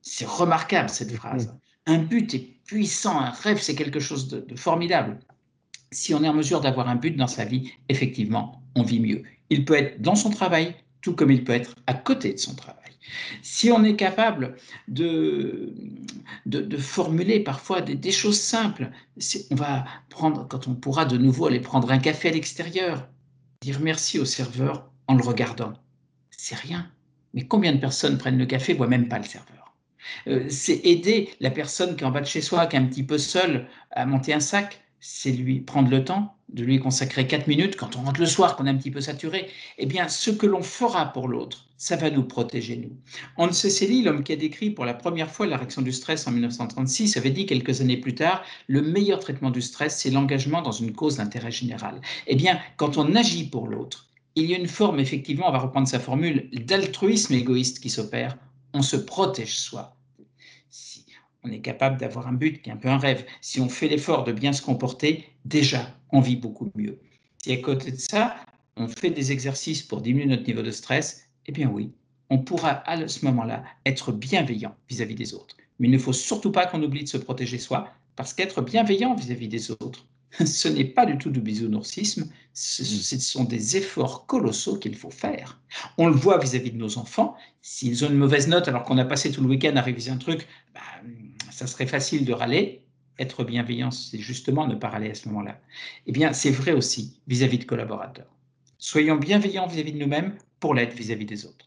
C'est 0.02 0.28
remarquable 0.28 0.90
cette 0.90 1.14
phrase. 1.14 1.54
Un 1.88 2.00
but 2.00 2.34
est 2.34 2.48
puissant, 2.66 3.20
un 3.20 3.32
rêve, 3.32 3.62
c'est 3.62 3.76
quelque 3.76 4.00
chose 4.00 4.30
de 4.30 4.56
formidable. 4.56 5.20
Si 5.92 6.14
on 6.14 6.24
est 6.24 6.30
en 6.30 6.34
mesure 6.34 6.62
d'avoir 6.62 6.90
un 6.90 6.96
but 6.96 7.16
dans 7.16 7.28
sa 7.28 7.46
vie, 7.46 7.72
effectivement, 7.90 8.65
on 8.76 8.84
vit 8.84 9.00
mieux. 9.00 9.24
Il 9.50 9.66
peut 9.66 9.76
être 9.76 10.02
dans 10.02 10.16
son 10.16 10.30
travail, 10.30 10.76
tout 11.02 11.14
comme 11.14 11.32
il 11.32 11.44
peut 11.44 11.54
être 11.54 11.76
à 11.88 11.94
côté 11.94 12.34
de 12.34 12.40
son 12.40 12.56
travail. 12.56 12.82
Si 13.42 13.72
on 13.72 13.84
est 13.84 13.96
capable 13.96 14.56
de, 14.88 15.74
formuler 16.80 17.40
parfois 17.40 17.82
des, 17.82 18.12
choses 18.12 18.40
simples, 18.40 18.90
on 19.52 19.56
va 19.56 19.86
prendre, 20.10 20.48
quand 20.48 20.68
on 20.68 20.76
pourra 20.76 21.06
de 21.06 21.18
nouveau 21.18 21.48
aller 21.48 21.60
prendre 21.60 21.92
un 21.92 22.00
café 22.00 22.30
à 22.30 22.32
l'extérieur, 22.32 23.08
dire 23.62 23.80
merci 23.80 24.20
au 24.20 24.26
serveur 24.26 24.90
en 25.08 25.16
le 25.16 25.24
regardant. 25.24 25.74
C'est 26.32 26.56
rien. 26.56 26.90
Mais 27.34 27.46
combien 27.46 27.74
de 27.74 27.80
personnes 27.80 28.18
prennent 28.18 28.38
le 28.38 28.46
café, 28.46 28.74
voient 28.74 28.88
même 28.88 29.08
pas 29.08 29.20
le 29.20 29.26
serveur? 29.26 29.76
Euh, 30.28 30.46
C'est 30.50 30.82
aider 30.84 31.30
la 31.40 31.52
personne 31.52 31.96
qui 31.96 32.04
est 32.04 32.08
en 32.08 32.12
bas 32.12 32.22
de 32.22 32.26
chez 32.26 32.42
soi, 32.42 32.66
qui 32.66 32.76
est 32.76 32.80
un 32.80 32.86
petit 32.86 33.04
peu 33.04 33.18
seule, 33.18 33.68
à 33.92 34.06
monter 34.06 34.34
un 34.34 34.40
sac 34.40 34.82
c'est 35.08 35.32
lui 35.32 35.60
prendre 35.60 35.92
le 35.92 36.04
temps 36.04 36.36
de 36.56 36.64
lui 36.64 36.80
consacrer 36.80 37.28
quatre 37.28 37.48
minutes 37.48 37.76
quand 37.76 37.98
on 37.98 38.02
rentre 38.02 38.22
le 38.22 38.26
soir, 38.26 38.56
qu'on 38.56 38.66
est 38.66 38.70
un 38.70 38.78
petit 38.78 38.90
peu 38.90 39.02
saturé. 39.02 39.50
Eh 39.78 39.86
bien, 39.86 40.08
ce 40.08 40.32
que 40.32 40.48
l'on 40.48 40.64
fera 40.64 41.12
pour 41.12 41.28
l'autre, 41.28 41.66
ça 41.78 41.98
va 41.98 42.10
nous 42.10 42.24
protéger, 42.24 42.78
nous. 42.78 42.96
Hans 43.36 43.52
Selye, 43.52 44.02
l'homme 44.02 44.24
qui 44.24 44.32
a 44.32 44.38
décrit 44.38 44.70
pour 44.70 44.86
la 44.86 44.94
première 44.94 45.30
fois 45.30 45.46
la 45.46 45.58
réaction 45.58 45.82
du 45.82 45.92
stress 45.92 46.26
en 46.28 46.32
1936, 46.32 47.18
avait 47.18 47.30
dit 47.30 47.46
quelques 47.46 47.82
années 47.82 47.98
plus 47.98 48.16
tard, 48.16 48.44
le 48.68 48.82
meilleur 48.82 49.20
traitement 49.20 49.52
du 49.52 49.62
stress, 49.62 50.00
c'est 50.00 50.10
l'engagement 50.10 50.62
dans 50.62 50.72
une 50.72 50.94
cause 50.94 51.18
d'intérêt 51.18 51.52
général. 51.52 52.00
Eh 52.28 52.36
bien, 52.36 52.58
quand 52.78 52.98
on 52.98 53.16
agit 53.16 53.50
pour 53.50 53.68
l'autre, 53.68 54.08
il 54.36 54.46
y 54.46 54.56
a 54.56 54.58
une 54.58 54.68
forme, 54.68 55.02
effectivement, 55.02 55.50
on 55.50 55.52
va 55.52 55.60
reprendre 55.60 55.90
sa 55.90 56.00
formule, 56.00 56.50
d'altruisme 56.54 57.34
égoïste 57.34 57.80
qui 57.80 57.90
s'opère. 57.90 58.38
On 58.74 58.82
se 58.82 58.96
protège 58.96 59.60
soi 59.60 59.95
on 61.46 61.52
est 61.52 61.60
capable 61.60 62.00
d'avoir 62.00 62.28
un 62.28 62.34
but 62.34 62.62
qui 62.62 62.70
est 62.70 62.74
un 62.74 62.78
peu 62.78 62.90
un 62.90 62.98
rêve. 62.98 63.26
Si 63.42 63.62
on 63.62 63.70
fait 63.70 63.88
l'effort 63.88 64.24
de 64.24 64.32
bien 64.32 64.52
se 64.54 64.62
comporter, 64.62 65.26
déjà, 65.46 65.96
on 66.12 66.20
vit 66.20 66.36
beaucoup 66.36 66.72
mieux. 66.76 67.00
Si 67.44 67.52
à 67.52 67.58
côté 67.58 67.92
de 67.92 68.00
ça, 68.00 68.36
on 68.78 68.88
fait 68.88 69.12
des 69.12 69.32
exercices 69.32 69.84
pour 69.84 70.02
diminuer 70.02 70.26
notre 70.26 70.48
niveau 70.48 70.64
de 70.64 70.72
stress, 70.72 71.30
eh 71.46 71.52
bien 71.52 71.70
oui, 71.70 71.92
on 72.30 72.40
pourra 72.40 72.84
à 72.90 73.08
ce 73.08 73.24
moment-là 73.26 73.64
être 73.86 74.12
bienveillant 74.12 74.76
vis-à-vis 74.90 75.16
des 75.16 75.34
autres. 75.34 75.56
Mais 75.80 75.88
il 75.88 75.92
ne 75.92 76.00
faut 76.00 76.14
surtout 76.14 76.52
pas 76.52 76.66
qu'on 76.66 76.82
oublie 76.82 77.04
de 77.04 77.10
se 77.10 77.18
protéger 77.18 77.60
soi, 77.60 77.90
parce 78.16 78.34
qu'être 78.34 78.62
bienveillant 78.62 79.14
vis-à-vis 79.14 79.48
des 79.48 79.72
autres, 79.72 80.06
ce 80.46 80.68
n'est 80.68 80.86
pas 80.86 81.06
du 81.06 81.18
tout 81.18 81.30
du 81.30 81.40
bisounoursisme, 81.40 82.30
ce, 82.54 83.20
sont 83.20 83.44
des 83.44 83.78
efforts 83.78 84.26
colossaux 84.26 84.78
qu'il 84.78 84.96
faut 84.96 85.12
faire. 85.12 85.60
On 85.98 86.08
le 86.08 86.16
voit 86.16 86.38
vis-à-vis 86.38 86.72
de 86.72 86.78
nos 86.78 86.98
enfants, 86.98 87.36
s'ils 87.62 88.04
ont 88.06 88.10
une 88.10 88.18
mauvaise 88.18 88.48
note 88.48 88.68
alors 88.68 88.84
qu'on 88.84 88.98
a 88.98 89.06
passé 89.06 89.32
tout 89.32 89.42
le 89.42 89.48
week-end 89.48 89.76
à 89.76 89.82
réviser 89.82 90.12
un 90.12 90.18
truc, 90.18 90.48
bah, 90.74 90.82
ça 91.52 91.68
serait 91.68 91.88
facile 91.88 92.26
de 92.26 92.34
râler. 92.34 92.82
Être 93.18 93.46
bienveillant, 93.46 93.92
c'est 93.92 94.20
justement 94.20 94.68
ne 94.68 94.76
pas 94.76 94.90
râler 94.90 95.12
à 95.12 95.16
ce 95.16 95.30
moment-là. 95.30 95.60
Eh 96.06 96.12
bien, 96.12 96.34
c'est 96.34 96.52
vrai 96.52 96.74
aussi 96.74 97.22
vis-à-vis 97.28 97.60
de 97.60 97.64
collaborateurs. 97.64 98.28
Soyons 98.78 99.16
bienveillants 99.16 99.68
vis-à-vis 99.68 99.94
de 99.94 100.00
nous-mêmes 100.00 100.36
pour 100.60 100.74
l'être 100.74 100.94
vis-à-vis 100.94 101.26
des 101.26 101.46
autres. 101.46 101.66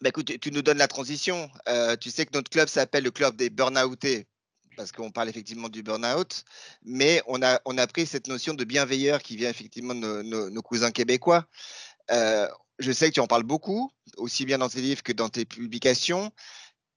Bah 0.00 0.10
écoute, 0.10 0.38
tu 0.40 0.52
nous 0.52 0.62
donnes 0.62 0.78
la 0.78 0.86
transition. 0.86 1.50
Euh, 1.68 1.96
tu 1.96 2.10
sais 2.10 2.24
que 2.24 2.30
notre 2.34 2.50
club 2.50 2.68
s'appelle 2.68 3.02
le 3.02 3.10
club 3.10 3.34
des 3.34 3.50
burn-outés 3.50 4.26
parce 4.78 4.92
qu'on 4.92 5.10
parle 5.10 5.28
effectivement 5.28 5.68
du 5.68 5.82
burn-out, 5.82 6.44
mais 6.84 7.20
on 7.26 7.42
a, 7.42 7.60
on 7.64 7.76
a 7.76 7.86
pris 7.88 8.06
cette 8.06 8.28
notion 8.28 8.54
de 8.54 8.62
bienveilleur 8.62 9.20
qui 9.20 9.36
vient 9.36 9.50
effectivement 9.50 9.94
de 9.94 10.22
nos, 10.22 10.62
cousins 10.62 10.92
québécois. 10.92 11.46
Euh, 12.12 12.46
je 12.78 12.92
sais 12.92 13.08
que 13.08 13.14
tu 13.14 13.20
en 13.20 13.26
parles 13.26 13.42
beaucoup, 13.42 13.90
aussi 14.16 14.46
bien 14.46 14.58
dans 14.58 14.68
tes 14.68 14.80
livres 14.80 15.02
que 15.02 15.12
dans 15.12 15.28
tes 15.28 15.44
publications. 15.44 16.30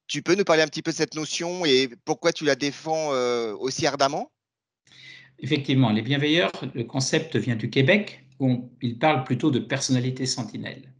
Tu 0.05 0.21
peux 0.21 0.35
nous 0.35 0.43
parler 0.43 0.61
un 0.61 0.67
petit 0.67 0.83
peu 0.83 0.91
de 0.91 0.95
cette 0.95 1.15
notion 1.15 1.65
et 1.65 1.89
pourquoi 2.05 2.31
tu 2.31 2.45
la 2.45 2.55
défends 2.55 3.13
euh, 3.13 3.55
aussi 3.55 3.88
ardemment? 3.88 4.31
Effectivement, 5.39 5.89
les 5.89 6.03
bienveilleurs, 6.03 6.51
le 6.75 6.83
concept 6.83 7.35
vient 7.35 7.55
du 7.55 7.71
Québec, 7.71 8.23
où 8.39 8.69
il 8.83 9.00
parle 9.00 9.23
plutôt 9.23 9.50
de 9.50 9.57
personnalité 9.57 10.27
sentinelle. 10.27 10.93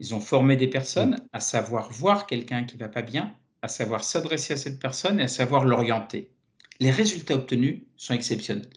Ils 0.00 0.14
ont 0.14 0.20
formé 0.20 0.56
des 0.56 0.68
personnes 0.68 1.26
à 1.32 1.40
savoir 1.40 1.90
voir 1.90 2.26
quelqu'un 2.26 2.64
qui 2.64 2.76
va 2.76 2.88
pas 2.88 3.00
bien, 3.00 3.34
à 3.66 3.68
savoir 3.68 4.04
s'adresser 4.04 4.54
à 4.54 4.56
cette 4.56 4.78
personne 4.78 5.18
et 5.18 5.24
à 5.24 5.28
savoir 5.28 5.64
l'orienter. 5.64 6.30
Les 6.78 6.92
résultats 6.92 7.34
obtenus 7.34 7.82
sont 7.96 8.14
exceptionnels. 8.14 8.68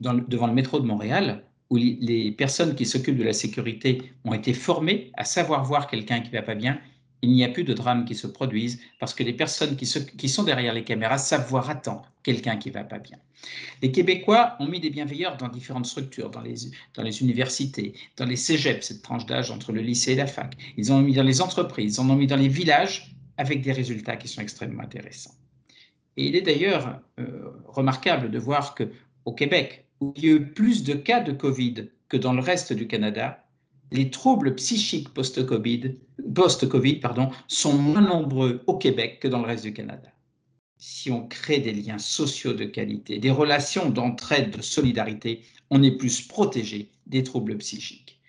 devant 0.00 0.46
le 0.46 0.52
métro 0.52 0.78
de 0.78 0.86
Montréal, 0.86 1.44
où 1.70 1.76
les 1.76 2.30
personnes 2.32 2.76
qui 2.76 2.86
s'occupent 2.86 3.18
de 3.18 3.24
la 3.24 3.32
sécurité 3.32 4.12
ont 4.24 4.32
été 4.32 4.52
formées 4.54 5.10
à 5.14 5.24
savoir 5.24 5.64
voir 5.64 5.88
quelqu'un 5.88 6.20
qui 6.20 6.30
va 6.30 6.42
pas 6.42 6.54
bien, 6.54 6.78
il 7.22 7.30
n'y 7.30 7.42
a 7.42 7.48
plus 7.48 7.64
de 7.64 7.74
drames 7.74 8.04
qui 8.04 8.14
se 8.14 8.28
produisent 8.28 8.80
parce 9.00 9.14
que 9.14 9.24
les 9.24 9.32
personnes 9.32 9.76
qui, 9.76 10.28
sont 10.28 10.44
derrière 10.44 10.74
les 10.74 10.84
caméras 10.84 11.18
savent 11.18 11.48
voir 11.48 11.68
à 11.70 11.74
temps 11.74 12.02
quelqu'un 12.22 12.56
qui 12.56 12.70
va 12.70 12.84
pas 12.84 12.98
bien. 12.98 13.18
Les 13.82 13.90
Québécois 13.90 14.56
ont 14.60 14.68
mis 14.68 14.78
des 14.78 14.90
bienveilleurs 14.90 15.36
dans 15.38 15.48
différentes 15.48 15.86
structures, 15.86 16.30
dans 16.30 16.40
les, 16.42 16.54
dans 16.94 17.02
les 17.02 17.20
universités, 17.20 17.94
dans 18.16 18.26
les 18.26 18.36
cégeps, 18.36 18.86
cette 18.86 19.02
tranche 19.02 19.26
d'âge 19.26 19.50
entre 19.50 19.72
le 19.72 19.80
lycée 19.80 20.12
et 20.12 20.16
la 20.16 20.26
fac. 20.26 20.54
Ils 20.76 20.92
en 20.92 20.98
ont 20.98 21.02
mis 21.02 21.14
dans 21.14 21.24
les 21.24 21.40
entreprises, 21.40 21.96
ils 21.96 22.00
en 22.00 22.08
ont 22.10 22.16
mis 22.16 22.28
dans 22.28 22.36
les 22.36 22.48
villages 22.48 23.14
avec 23.36 23.62
des 23.62 23.72
résultats 23.72 24.16
qui 24.16 24.28
sont 24.28 24.40
extrêmement 24.40 24.82
intéressants. 24.82 25.34
Et 26.16 26.26
il 26.26 26.36
est 26.36 26.42
d'ailleurs 26.42 27.00
euh, 27.18 27.50
remarquable 27.66 28.30
de 28.30 28.38
voir 28.38 28.74
qu'au 28.74 29.32
Québec, 29.32 29.86
où 30.00 30.12
il 30.16 30.24
y 30.24 30.28
a 30.28 30.32
eu 30.32 30.46
plus 30.52 30.84
de 30.84 30.94
cas 30.94 31.20
de 31.20 31.32
Covid 31.32 31.88
que 32.08 32.16
dans 32.16 32.32
le 32.32 32.40
reste 32.40 32.72
du 32.72 32.86
Canada, 32.86 33.44
les 33.90 34.10
troubles 34.10 34.54
psychiques 34.54 35.10
post-Covid 35.10 35.96
post 36.34 36.66
sont 37.48 37.72
moins 37.74 38.00
nombreux 38.00 38.62
au 38.66 38.76
Québec 38.76 39.20
que 39.20 39.28
dans 39.28 39.40
le 39.40 39.46
reste 39.46 39.64
du 39.64 39.72
Canada. 39.72 40.10
Si 40.78 41.10
on 41.10 41.26
crée 41.26 41.58
des 41.58 41.72
liens 41.72 41.98
sociaux 41.98 42.52
de 42.52 42.64
qualité, 42.64 43.18
des 43.18 43.30
relations 43.30 43.90
d'entraide, 43.90 44.50
de 44.56 44.62
solidarité, 44.62 45.42
on 45.70 45.82
est 45.82 45.96
plus 45.96 46.20
protégé 46.22 46.90
des 47.06 47.22
troubles 47.22 47.56
psychiques. 47.58 48.20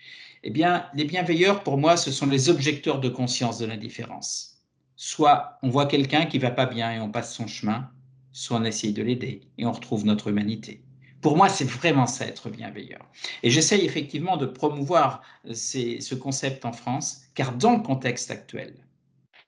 Eh 0.44 0.52
bien, 0.52 0.86
les 0.94 1.06
bienveilleurs, 1.06 1.64
pour 1.64 1.78
moi, 1.78 1.98
ce 1.98 2.12
sont 2.12 2.28
les 2.28 2.50
objecteurs 2.50 3.00
de 3.00 3.10
conscience 3.10 3.58
de 3.58 3.66
l'indifférence. 3.66 4.55
Soit 4.96 5.60
on 5.62 5.70
voit 5.70 5.88
quelqu'un 5.88 6.26
qui 6.26 6.40
va 6.40 6.52
pas 6.52 6.66
bien 6.66 6.92
et 6.92 7.00
on 7.00 7.12
passe 7.12 7.34
son 7.34 7.48
chemin, 7.48 7.90
soit 8.32 8.58
on 8.58 8.64
essaye 8.64 8.94
de 8.94 9.04
l'aider 9.04 9.42
et 9.58 9.66
on 9.66 9.72
retrouve 9.72 10.06
notre 10.06 10.30
humanité. 10.30 10.82
Pour 11.22 11.38
moi, 11.38 11.50
c'est 11.50 11.66
vraiment 11.66 12.06
ça, 12.06 12.26
être 12.28 12.50
bienveillant. 12.50 13.00
Et 13.42 13.50
j'essaye 13.50 13.84
effectivement 13.84 14.38
de 14.38 14.46
promouvoir 14.46 15.24
ce 15.52 16.14
concept 16.14 16.66
en 16.66 16.72
France, 16.72 17.24
car 17.34 17.54
dans 17.54 17.76
le 17.76 17.82
contexte 17.82 18.30
actuel, 18.30 18.76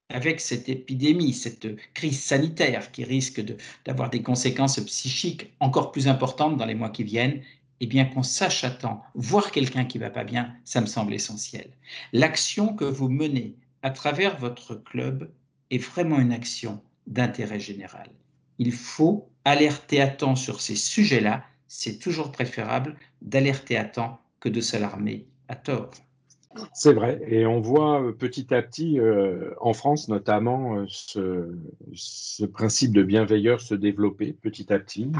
avec 0.09 0.39
cette 0.39 0.69
épidémie, 0.69 1.33
cette 1.33 1.67
crise 1.93 2.21
sanitaire 2.21 2.91
qui 2.91 3.03
risque 3.03 3.43
d'avoir 3.85 4.09
des 4.09 4.23
conséquences 4.23 4.79
psychiques 4.79 5.53
encore 5.59 5.91
plus 5.91 6.07
importantes 6.07 6.57
dans 6.57 6.65
les 6.65 6.75
mois 6.75 6.89
qui 6.89 7.03
viennent, 7.03 7.43
eh 7.79 7.85
bien 7.85 8.05
qu'on 8.05 8.23
sache 8.23 8.63
à 8.63 8.71
temps, 8.71 9.03
voir 9.13 9.51
quelqu'un 9.51 9.85
qui 9.85 9.99
va 9.99 10.09
pas 10.09 10.23
bien, 10.23 10.55
ça 10.63 10.81
me 10.81 10.87
semble 10.87 11.13
essentiel. 11.13 11.69
L'action 12.11 12.73
que 12.73 12.85
vous 12.85 13.09
menez 13.09 13.55
à 13.87 13.91
travers 13.91 14.37
votre 14.37 14.75
club 14.75 15.31
est 15.71 15.77
vraiment 15.77 16.19
une 16.19 16.33
action 16.33 16.81
d'intérêt 17.07 17.59
général. 17.59 18.09
Il 18.59 18.73
faut 18.73 19.29
alerter 19.45 20.01
à 20.01 20.07
temps 20.07 20.35
sur 20.35 20.59
ces 20.61 20.75
sujets-là 20.75 21.43
c'est 21.67 21.99
toujours 21.99 22.31
préférable 22.31 22.95
d'alerter 23.21 23.77
à 23.77 23.85
temps 23.85 24.21
que 24.39 24.49
de 24.49 24.61
s'alarmer 24.61 25.27
à 25.47 25.55
tort. 25.55 25.91
C'est 26.73 26.93
vrai, 26.93 27.21
et 27.27 27.45
on 27.45 27.59
voit 27.59 28.01
euh, 28.01 28.11
petit 28.13 28.53
à 28.53 28.61
petit, 28.63 28.99
euh, 28.99 29.53
en 29.61 29.73
France 29.73 30.07
notamment, 30.07 30.77
euh, 30.77 30.85
ce, 31.93 32.45
principe 32.45 32.93
de 32.93 33.03
bienveilleur 33.03 33.61
se 33.61 33.75
développer 33.75 34.33
petit 34.33 34.73
à 34.73 34.79
petit. 34.79 35.11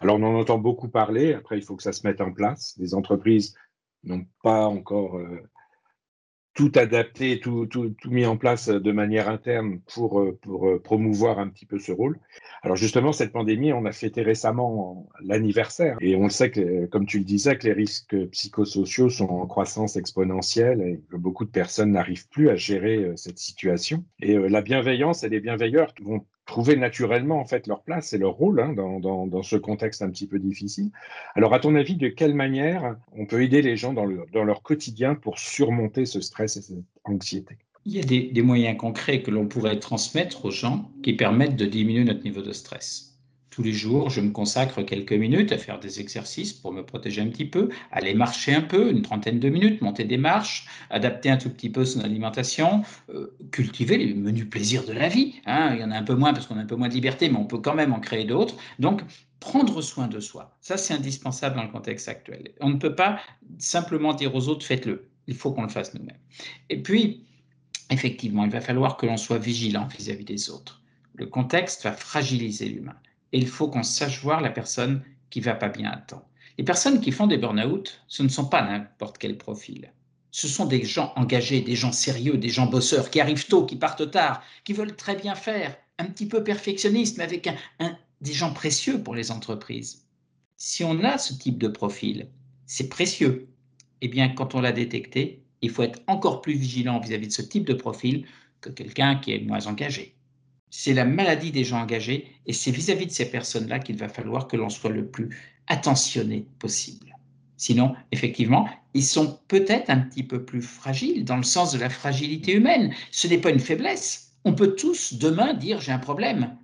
Alors 0.00 0.18
on 0.18 0.22
en 0.22 0.38
entend 0.38 0.58
beaucoup 0.58 0.88
parler, 0.88 1.34
après 1.34 1.58
il 1.58 1.62
faut 1.62 1.74
que 1.74 1.82
ça 1.82 1.92
se 1.92 2.06
mette 2.06 2.20
en 2.20 2.32
place. 2.32 2.76
Les 2.78 2.94
entreprises 2.94 3.56
n'ont 4.04 4.24
pas 4.42 4.66
encore 4.66 5.18
tout 6.58 6.72
adapté, 6.74 7.38
tout, 7.38 7.66
tout, 7.66 7.90
tout, 7.90 8.10
mis 8.10 8.26
en 8.26 8.36
place 8.36 8.68
de 8.68 8.90
manière 8.90 9.28
interne 9.28 9.78
pour, 9.94 10.18
euh, 10.18 10.36
pour 10.42 10.66
euh, 10.66 10.82
promouvoir 10.82 11.38
un 11.38 11.46
petit 11.46 11.66
peu 11.66 11.78
ce 11.78 11.92
rôle. 11.92 12.18
Alors 12.64 12.76
justement, 12.76 13.12
cette 13.12 13.30
pandémie, 13.30 13.72
on 13.72 13.84
a 13.84 13.92
fêté 13.92 14.22
récemment 14.22 15.08
l'anniversaire 15.22 15.96
et 16.00 16.16
on 16.16 16.24
le 16.24 16.30
sait 16.30 16.50
que, 16.50 16.86
comme 16.86 17.06
tu 17.06 17.18
le 17.18 17.24
disais, 17.24 17.56
que 17.56 17.68
les 17.68 17.72
risques 17.72 18.16
psychosociaux 18.30 19.08
sont 19.08 19.28
en 19.28 19.46
croissance 19.46 19.94
exponentielle 19.94 20.80
et 20.80 21.00
que 21.08 21.16
beaucoup 21.16 21.44
de 21.44 21.50
personnes 21.50 21.92
n'arrivent 21.92 22.28
plus 22.28 22.48
à 22.48 22.56
gérer 22.56 23.04
euh, 23.04 23.12
cette 23.14 23.38
situation. 23.38 24.04
Et 24.18 24.36
la 24.36 24.60
bienveillance 24.60 25.22
et 25.22 25.28
les 25.28 25.38
bienveilleurs 25.38 25.94
vont 26.02 26.24
trouver 26.48 26.76
naturellement 26.76 27.38
en 27.38 27.44
fait 27.44 27.66
leur 27.66 27.82
place 27.82 28.14
et 28.14 28.18
leur 28.18 28.32
rôle 28.32 28.60
hein, 28.60 28.72
dans, 28.72 29.42
ce 29.42 29.54
contexte 29.54 30.02
un 30.02 30.10
petit 30.10 30.26
peu 30.26 30.38
difficile. 30.40 30.90
Alors, 31.36 31.54
à 31.54 31.60
ton 31.60 31.74
avis, 31.76 31.94
de 31.94 32.08
quelle 32.08 32.34
manière 32.34 32.96
on 33.12 33.26
peut 33.26 33.42
aider 33.42 33.62
les 33.62 33.76
gens 33.76 33.92
dans, 33.92 34.06
le, 34.06 34.24
dans 34.32 34.44
leur 34.44 34.62
quotidien 34.62 35.14
pour 35.14 35.38
surmonter 35.38 36.06
ce 36.06 36.20
stress 36.20 36.56
et 36.56 36.62
cette 36.62 36.78
anxiété? 37.04 37.58
Il 37.84 37.94
y 37.94 38.00
a 38.00 38.32
des 38.32 38.42
moyens 38.42 38.76
concrets 38.76 39.22
que 39.22 39.30
l'on 39.30 39.46
pourrait 39.46 39.78
transmettre 39.78 40.46
aux 40.46 40.50
gens 40.50 40.90
qui 41.02 41.12
permettent 41.12 41.56
de 41.56 41.66
diminuer 41.66 42.04
notre 42.04 42.24
niveau 42.24 42.42
de 42.42 42.52
stress. 42.52 43.07
Tous 43.58 43.64
les 43.64 43.72
jours, 43.72 44.08
je 44.08 44.20
me 44.20 44.30
consacre 44.30 44.82
quelques 44.82 45.12
minutes 45.12 45.50
à 45.50 45.58
faire 45.58 45.80
des 45.80 45.98
exercices 45.98 46.52
pour 46.52 46.72
me 46.72 46.84
protéger 46.84 47.22
un 47.22 47.26
petit 47.26 47.44
peu, 47.44 47.70
aller 47.90 48.14
marcher 48.14 48.54
un 48.54 48.60
peu, 48.60 48.88
une 48.92 49.02
trentaine 49.02 49.40
de 49.40 49.48
minutes, 49.48 49.82
monter 49.82 50.04
des 50.04 50.16
marches, 50.16 50.68
adapter 50.90 51.28
un 51.28 51.38
tout 51.38 51.50
petit 51.50 51.68
peu 51.68 51.84
son 51.84 51.98
alimentation, 51.98 52.82
euh, 53.12 53.36
cultiver 53.50 53.98
les 53.98 54.14
menus 54.14 54.48
plaisirs 54.48 54.84
de 54.84 54.92
la 54.92 55.08
vie. 55.08 55.40
Hein. 55.44 55.72
Il 55.74 55.80
y 55.80 55.82
en 55.82 55.90
a 55.90 55.96
un 55.96 56.04
peu 56.04 56.14
moins 56.14 56.32
parce 56.32 56.46
qu'on 56.46 56.56
a 56.56 56.60
un 56.60 56.66
peu 56.66 56.76
moins 56.76 56.88
de 56.88 56.94
liberté, 56.94 57.28
mais 57.28 57.36
on 57.36 57.46
peut 57.46 57.58
quand 57.58 57.74
même 57.74 57.92
en 57.92 57.98
créer 57.98 58.24
d'autres. 58.24 58.54
Donc, 58.78 59.02
prendre 59.40 59.82
soin 59.82 60.06
de 60.06 60.20
soi, 60.20 60.56
ça 60.60 60.76
c'est 60.76 60.94
indispensable 60.94 61.56
dans 61.56 61.64
le 61.64 61.72
contexte 61.72 62.06
actuel. 62.06 62.52
On 62.60 62.70
ne 62.70 62.76
peut 62.76 62.94
pas 62.94 63.18
simplement 63.58 64.14
dire 64.14 64.36
aux 64.36 64.46
autres 64.46 64.64
faites-le. 64.64 65.08
Il 65.26 65.34
faut 65.34 65.50
qu'on 65.50 65.62
le 65.62 65.68
fasse 65.68 65.94
nous-mêmes. 65.94 66.16
Et 66.70 66.80
puis, 66.80 67.24
effectivement, 67.90 68.44
il 68.44 68.52
va 68.52 68.60
falloir 68.60 68.96
que 68.96 69.06
l'on 69.06 69.16
soit 69.16 69.38
vigilant 69.38 69.88
vis-à-vis 69.88 70.24
des 70.24 70.48
autres. 70.48 70.80
Le 71.14 71.26
contexte 71.26 71.82
va 71.82 71.90
fragiliser 71.90 72.68
l'humain 72.68 72.94
et 73.32 73.38
il 73.38 73.46
faut 73.46 73.68
qu'on 73.68 73.82
sache 73.82 74.22
voir 74.22 74.40
la 74.40 74.50
personne 74.50 75.02
qui 75.30 75.40
va 75.40 75.54
pas 75.54 75.68
bien 75.68 75.90
à 75.90 75.96
temps. 75.96 76.28
Les 76.56 76.64
personnes 76.64 77.00
qui 77.00 77.12
font 77.12 77.26
des 77.26 77.38
burn-out, 77.38 78.02
ce 78.08 78.22
ne 78.22 78.28
sont 78.28 78.46
pas 78.46 78.62
n'importe 78.62 79.18
quel 79.18 79.38
profil. 79.38 79.92
Ce 80.30 80.48
sont 80.48 80.66
des 80.66 80.84
gens 80.84 81.12
engagés, 81.16 81.60
des 81.60 81.76
gens 81.76 81.92
sérieux, 81.92 82.36
des 82.36 82.48
gens 82.48 82.66
bosseurs 82.66 83.10
qui 83.10 83.20
arrivent 83.20 83.46
tôt, 83.46 83.64
qui 83.64 83.76
partent 83.76 84.10
tard, 84.10 84.42
qui 84.64 84.72
veulent 84.72 84.96
très 84.96 85.16
bien 85.16 85.34
faire, 85.34 85.76
un 85.98 86.06
petit 86.06 86.26
peu 86.26 86.42
perfectionnistes, 86.42 87.16
mais 87.16 87.24
avec 87.24 87.48
des 88.20 88.32
gens 88.32 88.52
précieux 88.52 89.02
pour 89.02 89.14
les 89.14 89.30
entreprises. 89.30 90.06
Si 90.56 90.82
on 90.84 91.04
a 91.04 91.18
ce 91.18 91.34
type 91.34 91.58
de 91.58 91.68
profil, 91.68 92.28
c'est 92.66 92.88
précieux. 92.88 93.48
Eh 94.00 94.08
bien, 94.08 94.28
quand 94.28 94.54
on 94.54 94.60
l'a 94.60 94.72
détecté, 94.72 95.44
il 95.62 95.70
faut 95.70 95.82
être 95.82 96.00
encore 96.06 96.40
plus 96.40 96.54
vigilant 96.54 97.00
vis 97.00 97.14
à 97.14 97.18
-vis 97.18 97.28
de 97.28 97.32
ce 97.32 97.42
type 97.42 97.66
de 97.66 97.74
profil 97.74 98.26
que 98.60 98.70
quelqu'un 98.70 99.16
qui 99.16 99.32
est 99.32 99.40
moins 99.40 99.66
engagé. 99.66 100.17
C'est 100.70 100.94
la 100.94 101.04
maladie 101.04 101.50
des 101.50 101.64
gens 101.64 101.80
engagés 101.80 102.32
et 102.46 102.52
c'est 102.52 102.70
vis-à-vis 102.70 103.06
de 103.06 103.12
ces 103.12 103.30
personnes-là 103.30 103.78
qu'il 103.78 103.96
va 103.96 104.08
falloir 104.08 104.48
que 104.48 104.56
l'on 104.56 104.68
soit 104.68 104.90
le 104.90 105.06
plus 105.06 105.30
attentionné 105.66 106.46
possible. 106.58 107.16
Sinon, 107.56 107.94
effectivement, 108.12 108.68
ils 108.94 109.04
sont 109.04 109.40
peut-être 109.48 109.90
un 109.90 109.98
petit 109.98 110.22
peu 110.22 110.44
plus 110.44 110.62
fragiles 110.62 111.24
dans 111.24 111.36
le 111.36 111.42
sens 111.42 111.72
de 111.72 111.78
la 111.78 111.90
fragilité 111.90 112.52
humaine. 112.52 112.94
Ce 113.10 113.26
n'est 113.26 113.38
pas 113.38 113.50
une 113.50 113.58
faiblesse. 113.58 114.36
On 114.44 114.54
peut 114.54 114.76
tous 114.76 115.14
demain 115.14 115.54
dire 115.54 115.80
j'ai 115.80 115.92
un 115.92 115.98
problème. 115.98 116.56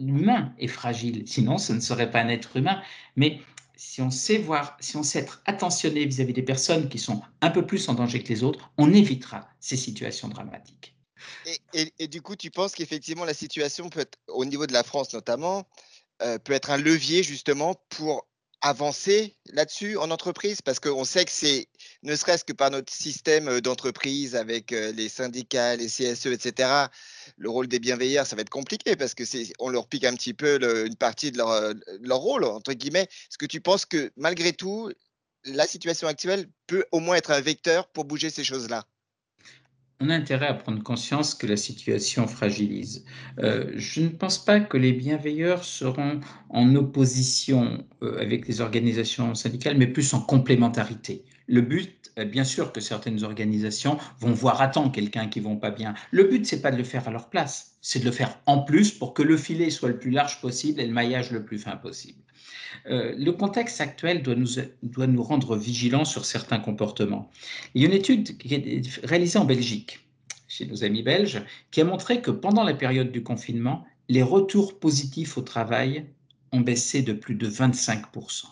L'humain 0.00 0.52
est 0.58 0.66
fragile, 0.66 1.22
sinon 1.26 1.58
ce 1.58 1.72
ne 1.72 1.80
serait 1.80 2.10
pas 2.10 2.22
un 2.22 2.28
être 2.28 2.56
humain. 2.56 2.82
Mais 3.16 3.40
si 3.76 4.02
on 4.02 4.10
sait 4.10 4.38
voir, 4.38 4.76
si 4.80 4.96
on 4.96 5.02
sait 5.02 5.20
être 5.20 5.42
attentionné 5.46 6.04
vis-à-vis 6.04 6.32
des 6.32 6.42
personnes 6.42 6.88
qui 6.88 6.98
sont 6.98 7.22
un 7.40 7.50
peu 7.50 7.64
plus 7.64 7.88
en 7.88 7.94
danger 7.94 8.22
que 8.22 8.28
les 8.28 8.42
autres, 8.42 8.72
on 8.78 8.92
évitera 8.92 9.48
ces 9.60 9.76
situations 9.76 10.28
dramatiques. 10.28 10.96
Et, 11.74 12.08
du 12.08 12.22
coup, 12.22 12.36
tu 12.36 12.50
penses 12.50 12.74
qu'effectivement, 12.74 13.24
la 13.24 13.34
situation 13.34 13.88
peut 13.88 14.00
être, 14.00 14.18
au 14.28 14.44
niveau 14.44 14.66
de 14.66 14.72
la 14.72 14.82
France 14.82 15.12
notamment, 15.12 15.66
euh, 16.22 16.38
peut 16.38 16.52
être 16.52 16.70
un 16.70 16.76
levier 16.76 17.22
justement 17.22 17.74
pour 17.88 18.26
avancer 18.62 19.36
là-dessus 19.46 19.96
en 19.96 20.10
entreprise? 20.10 20.60
Parce 20.60 20.80
qu'on 20.80 21.04
sait 21.04 21.24
que 21.24 21.30
c'est, 21.30 21.68
ne 22.02 22.14
serait-ce 22.14 22.44
que 22.44 22.52
par 22.52 22.70
notre 22.70 22.92
système 22.92 23.48
euh, 23.48 23.60
d'entreprise 23.62 24.36
avec 24.36 24.72
euh, 24.72 24.92
les 24.92 25.08
syndicats, 25.08 25.76
les 25.76 25.86
CSE, 25.86 26.26
etc., 26.26 26.88
le 27.38 27.48
rôle 27.48 27.68
des 27.68 27.78
bienveilleurs, 27.78 28.26
ça 28.26 28.36
va 28.36 28.42
être 28.42 28.50
compliqué 28.50 28.96
parce 28.96 29.14
que 29.14 29.24
c'est, 29.24 29.50
on 29.58 29.70
leur 29.70 29.88
pique 29.88 30.04
un 30.04 30.14
petit 30.14 30.34
peu 30.34 30.58
une 30.86 30.96
partie 30.96 31.32
de 31.32 31.38
leur, 31.38 31.72
leur 32.02 32.18
rôle, 32.18 32.44
entre 32.44 32.74
guillemets. 32.74 33.04
Est-ce 33.04 33.38
que 33.38 33.46
tu 33.46 33.62
penses 33.62 33.86
que 33.86 34.12
malgré 34.16 34.52
tout, 34.52 34.90
la 35.44 35.66
situation 35.66 36.06
actuelle 36.06 36.50
peut 36.66 36.84
au 36.92 37.00
moins 37.00 37.16
être 37.16 37.30
un 37.30 37.40
vecteur 37.40 37.88
pour 37.88 38.04
bouger 38.04 38.28
ces 38.28 38.44
choses-là? 38.44 38.84
On 40.00 40.08
a 40.08 40.14
intérêt 40.14 40.46
à 40.46 40.54
prendre 40.54 40.82
conscience 40.82 41.34
que 41.34 41.46
la 41.46 41.56
situation 41.56 42.26
fragilise. 42.26 43.04
Euh, 43.38 43.70
je 43.74 44.00
ne 44.00 44.08
pense 44.08 44.42
pas 44.42 44.60
que 44.60 44.76
les 44.76 44.92
bienveilleurs 44.92 45.64
seront 45.64 46.20
en 46.48 46.74
opposition 46.74 47.84
euh, 48.02 48.20
avec 48.20 48.48
les 48.48 48.60
organisations 48.62 49.34
syndicales, 49.34 49.76
mais 49.76 49.86
plus 49.86 50.14
en 50.14 50.20
complémentarité. 50.20 51.24
Le 51.46 51.60
but, 51.60 52.12
bien 52.26 52.44
sûr 52.44 52.72
que 52.72 52.80
certaines 52.80 53.24
organisations 53.24 53.98
vont 54.18 54.32
voir 54.32 54.60
à 54.62 54.68
temps 54.68 54.90
quelqu'un 54.90 55.28
qui 55.28 55.40
ne 55.40 55.48
va 55.48 55.56
pas 55.56 55.70
bien. 55.70 55.94
Le 56.10 56.24
but, 56.24 56.46
c'est 56.46 56.62
pas 56.62 56.70
de 56.70 56.76
le 56.76 56.84
faire 56.84 57.06
à 57.08 57.10
leur 57.10 57.28
place, 57.28 57.76
c'est 57.80 58.00
de 58.00 58.04
le 58.04 58.10
faire 58.10 58.38
en 58.46 58.62
plus 58.62 58.92
pour 58.92 59.14
que 59.14 59.22
le 59.22 59.36
filet 59.36 59.70
soit 59.70 59.88
le 59.88 59.98
plus 59.98 60.10
large 60.10 60.40
possible 60.40 60.80
et 60.80 60.86
le 60.86 60.92
maillage 60.92 61.30
le 61.30 61.44
plus 61.44 61.58
fin 61.58 61.76
possible. 61.76 62.18
Euh, 62.86 63.14
le 63.16 63.32
contexte 63.32 63.80
actuel 63.80 64.22
doit 64.22 64.34
nous, 64.34 64.54
doit 64.82 65.06
nous 65.06 65.22
rendre 65.22 65.56
vigilants 65.56 66.04
sur 66.04 66.24
certains 66.24 66.58
comportements. 66.58 67.30
Il 67.74 67.82
y 67.82 67.84
a 67.84 67.88
une 67.88 67.94
étude 67.94 68.38
qui 68.38 68.54
est 68.54 68.82
réalisée 69.04 69.38
en 69.38 69.44
Belgique, 69.44 70.00
chez 70.48 70.66
nos 70.66 70.84
amis 70.84 71.02
belges, 71.02 71.42
qui 71.70 71.80
a 71.80 71.84
montré 71.84 72.20
que 72.20 72.30
pendant 72.30 72.64
la 72.64 72.74
période 72.74 73.12
du 73.12 73.22
confinement, 73.22 73.84
les 74.08 74.22
retours 74.22 74.78
positifs 74.78 75.38
au 75.38 75.42
travail 75.42 76.06
ont 76.52 76.60
baissé 76.60 77.02
de 77.02 77.12
plus 77.12 77.34
de 77.34 77.48
25%. 77.48 78.46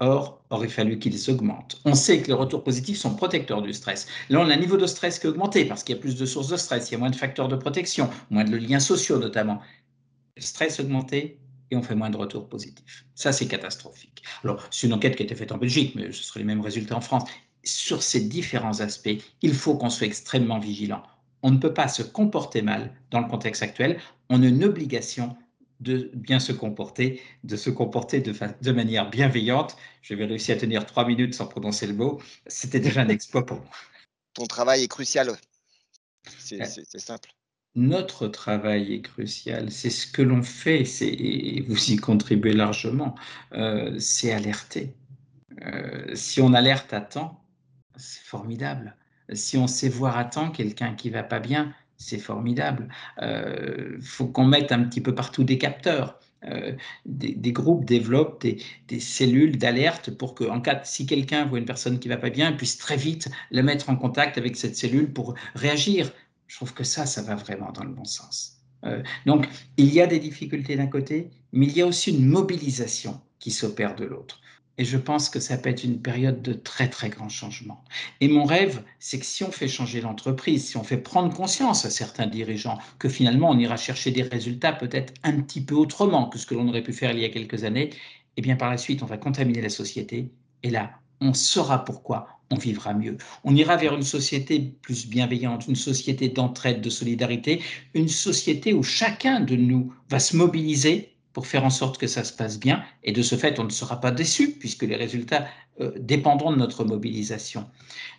Or, 0.00 0.44
aurait 0.50 0.68
fallu 0.68 1.00
qu'ils 1.00 1.28
augmentent. 1.28 1.80
On 1.84 1.94
sait 1.94 2.22
que 2.22 2.28
les 2.28 2.32
retours 2.32 2.62
positifs 2.62 2.98
sont 2.98 3.16
protecteurs 3.16 3.62
du 3.62 3.72
stress. 3.72 4.06
Là, 4.28 4.38
on 4.38 4.48
a 4.48 4.54
un 4.54 4.56
niveau 4.56 4.76
de 4.76 4.86
stress 4.86 5.18
qui 5.18 5.26
a 5.26 5.30
augmenté 5.30 5.64
parce 5.64 5.82
qu'il 5.82 5.96
y 5.96 5.98
a 5.98 6.00
plus 6.00 6.14
de 6.14 6.24
sources 6.24 6.48
de 6.48 6.56
stress, 6.56 6.88
il 6.88 6.92
y 6.92 6.94
a 6.94 6.98
moins 6.98 7.10
de 7.10 7.16
facteurs 7.16 7.48
de 7.48 7.56
protection, 7.56 8.08
moins 8.30 8.44
de 8.44 8.56
liens 8.56 8.78
sociaux 8.78 9.18
notamment. 9.18 9.60
Le 10.36 10.42
stress 10.42 10.78
augmenté, 10.78 11.40
et 11.70 11.76
on 11.76 11.82
fait 11.82 11.94
moins 11.94 12.10
de 12.10 12.16
retours 12.16 12.48
positifs. 12.48 13.04
Ça, 13.14 13.32
c'est 13.32 13.46
catastrophique. 13.46 14.22
Alors, 14.44 14.66
c'est 14.70 14.86
une 14.86 14.92
enquête 14.92 15.16
qui 15.16 15.22
a 15.22 15.24
été 15.24 15.34
faite 15.34 15.52
en 15.52 15.58
Belgique, 15.58 15.94
mais 15.94 16.12
ce 16.12 16.22
serait 16.22 16.40
les 16.40 16.46
mêmes 16.46 16.60
résultats 16.60 16.96
en 16.96 17.00
France. 17.00 17.28
Sur 17.64 18.02
ces 18.02 18.20
différents 18.20 18.80
aspects, 18.80 19.22
il 19.42 19.54
faut 19.54 19.76
qu'on 19.76 19.90
soit 19.90 20.06
extrêmement 20.06 20.58
vigilant. 20.58 21.02
On 21.42 21.50
ne 21.50 21.58
peut 21.58 21.74
pas 21.74 21.88
se 21.88 22.02
comporter 22.02 22.62
mal 22.62 22.92
dans 23.10 23.20
le 23.20 23.28
contexte 23.28 23.62
actuel. 23.62 24.00
On 24.28 24.42
a 24.42 24.46
une 24.46 24.64
obligation 24.64 25.36
de 25.80 26.10
bien 26.14 26.40
se 26.40 26.52
comporter, 26.52 27.20
de 27.44 27.56
se 27.56 27.70
comporter 27.70 28.20
de, 28.20 28.34
de 28.60 28.72
manière 28.72 29.10
bienveillante. 29.10 29.76
J'avais 30.02 30.24
réussi 30.24 30.50
à 30.50 30.56
tenir 30.56 30.86
trois 30.86 31.06
minutes 31.06 31.34
sans 31.34 31.46
prononcer 31.46 31.86
le 31.86 31.94
mot. 31.94 32.20
C'était 32.46 32.80
déjà 32.80 33.02
un 33.02 33.08
exploit 33.08 33.46
pour 33.46 33.58
moi. 33.58 33.70
Ton 34.34 34.46
travail 34.46 34.82
est 34.82 34.88
crucial. 34.88 35.36
C'est 36.38 36.64
simple 36.98 37.30
notre 37.74 38.26
travail 38.28 38.94
est 38.94 39.02
crucial. 39.02 39.70
C'est 39.70 39.90
ce 39.90 40.06
que 40.06 40.22
l'on 40.22 40.42
fait, 40.42 40.82
et 41.02 41.60
vous 41.66 41.92
y 41.92 41.96
contribuez 41.96 42.52
largement, 42.52 43.14
euh, 43.52 43.96
c'est 43.98 44.32
alerter. 44.32 44.94
Euh, 45.64 46.14
si 46.14 46.40
on 46.40 46.52
alerte 46.54 46.92
à 46.92 47.00
temps, 47.00 47.44
c'est 47.96 48.22
formidable. 48.22 48.96
Si 49.32 49.56
on 49.56 49.66
sait 49.66 49.88
voir 49.88 50.16
à 50.18 50.24
temps 50.24 50.50
quelqu'un 50.50 50.94
qui 50.94 51.10
va 51.10 51.22
pas 51.22 51.40
bien, 51.40 51.72
c'est 51.96 52.18
formidable. 52.18 52.88
Il 53.18 53.24
euh, 53.24 54.00
faut 54.00 54.26
qu'on 54.26 54.44
mette 54.44 54.72
un 54.72 54.84
petit 54.84 55.00
peu 55.00 55.14
partout 55.14 55.44
des 55.44 55.58
capteurs. 55.58 56.18
des, 57.04 57.52
groupes 57.52 57.84
développent 57.84 58.40
des, 58.42 58.62
des 58.86 59.00
cellules 59.00 59.58
d'alerte 59.58 60.12
pour 60.12 60.34
que, 60.36 60.44
en 60.44 60.60
cas, 60.60 60.80
si 60.84 61.04
quelqu'un 61.04 61.46
voit 61.46 61.58
une 61.58 61.64
personne 61.64 61.98
qui 61.98 62.08
va 62.08 62.16
pas 62.16 62.30
bien, 62.30 62.52
puisse 62.52 62.78
très 62.78 62.96
vite 62.96 63.28
la 63.50 63.62
mettre 63.62 63.90
en 63.90 63.96
contact 63.96 64.38
avec 64.38 64.56
cette 64.56 64.76
cellule 64.76 65.12
pour 65.12 65.34
réagir. 65.56 66.12
Je 66.48 66.56
trouve 66.56 66.74
que 66.74 66.84
ça, 66.84 67.06
ça 67.06 67.22
va 67.22 67.36
vraiment 67.36 67.70
dans 67.70 67.84
le 67.84 67.90
bon 67.90 68.04
sens. 68.04 68.58
Euh, 68.84 69.02
donc, 69.26 69.48
il 69.76 69.92
y 69.92 70.00
a 70.00 70.06
des 70.06 70.18
difficultés 70.18 70.76
d'un 70.76 70.86
côté, 70.86 71.30
mais 71.52 71.66
il 71.66 71.76
y 71.76 71.82
a 71.82 71.86
aussi 71.86 72.10
une 72.10 72.26
mobilisation 72.26 73.20
qui 73.38 73.50
s'opère 73.50 73.94
de 73.94 74.04
l'autre. 74.04 74.40
Et 74.80 74.84
je 74.84 74.96
pense 74.96 75.28
que 75.28 75.40
ça 75.40 75.58
peut 75.58 75.70
être 75.70 75.82
une 75.82 76.00
période 76.00 76.40
de 76.40 76.52
très, 76.52 76.88
très 76.88 77.10
grands 77.10 77.28
changements. 77.28 77.82
Et 78.20 78.28
mon 78.28 78.44
rêve, 78.44 78.84
c'est 79.00 79.18
que 79.18 79.26
si 79.26 79.42
on 79.42 79.50
fait 79.50 79.66
changer 79.66 80.00
l'entreprise, 80.00 80.68
si 80.68 80.76
on 80.76 80.84
fait 80.84 80.98
prendre 80.98 81.34
conscience 81.34 81.84
à 81.84 81.90
certains 81.90 82.28
dirigeants 82.28 82.78
que 83.00 83.08
finalement 83.08 83.50
on 83.50 83.58
ira 83.58 83.76
chercher 83.76 84.12
des 84.12 84.22
résultats 84.22 84.72
peut-être 84.72 85.12
un 85.24 85.40
petit 85.40 85.64
peu 85.64 85.74
autrement 85.74 86.28
que 86.28 86.38
ce 86.38 86.46
que 86.46 86.54
l'on 86.54 86.68
aurait 86.68 86.84
pu 86.84 86.92
faire 86.92 87.10
il 87.10 87.18
y 87.18 87.24
a 87.24 87.28
quelques 87.28 87.64
années, 87.64 87.90
eh 88.36 88.40
bien 88.40 88.54
par 88.54 88.70
la 88.70 88.78
suite, 88.78 89.02
on 89.02 89.06
va 89.06 89.18
contaminer 89.18 89.60
la 89.60 89.68
société. 89.68 90.30
Et 90.62 90.70
là, 90.70 90.92
on 91.20 91.34
saura 91.34 91.84
pourquoi 91.84 92.37
on 92.50 92.56
vivra 92.56 92.94
mieux. 92.94 93.16
On 93.44 93.54
ira 93.54 93.76
vers 93.76 93.94
une 93.94 94.02
société 94.02 94.74
plus 94.82 95.06
bienveillante, 95.06 95.66
une 95.68 95.76
société 95.76 96.28
d'entraide, 96.28 96.80
de 96.80 96.90
solidarité, 96.90 97.62
une 97.94 98.08
société 98.08 98.72
où 98.72 98.82
chacun 98.82 99.40
de 99.40 99.56
nous 99.56 99.92
va 100.08 100.18
se 100.18 100.36
mobiliser 100.36 101.14
pour 101.32 101.46
faire 101.46 101.64
en 101.64 101.70
sorte 101.70 101.98
que 101.98 102.06
ça 102.06 102.24
se 102.24 102.32
passe 102.32 102.58
bien. 102.58 102.82
Et 103.04 103.12
de 103.12 103.22
ce 103.22 103.36
fait, 103.36 103.60
on 103.60 103.64
ne 103.64 103.70
sera 103.70 104.00
pas 104.00 104.10
déçu 104.10 104.52
puisque 104.58 104.82
les 104.82 104.96
résultats 104.96 105.46
euh, 105.80 105.92
dépendront 105.96 106.50
de 106.50 106.56
notre 106.56 106.84
mobilisation. 106.84 107.68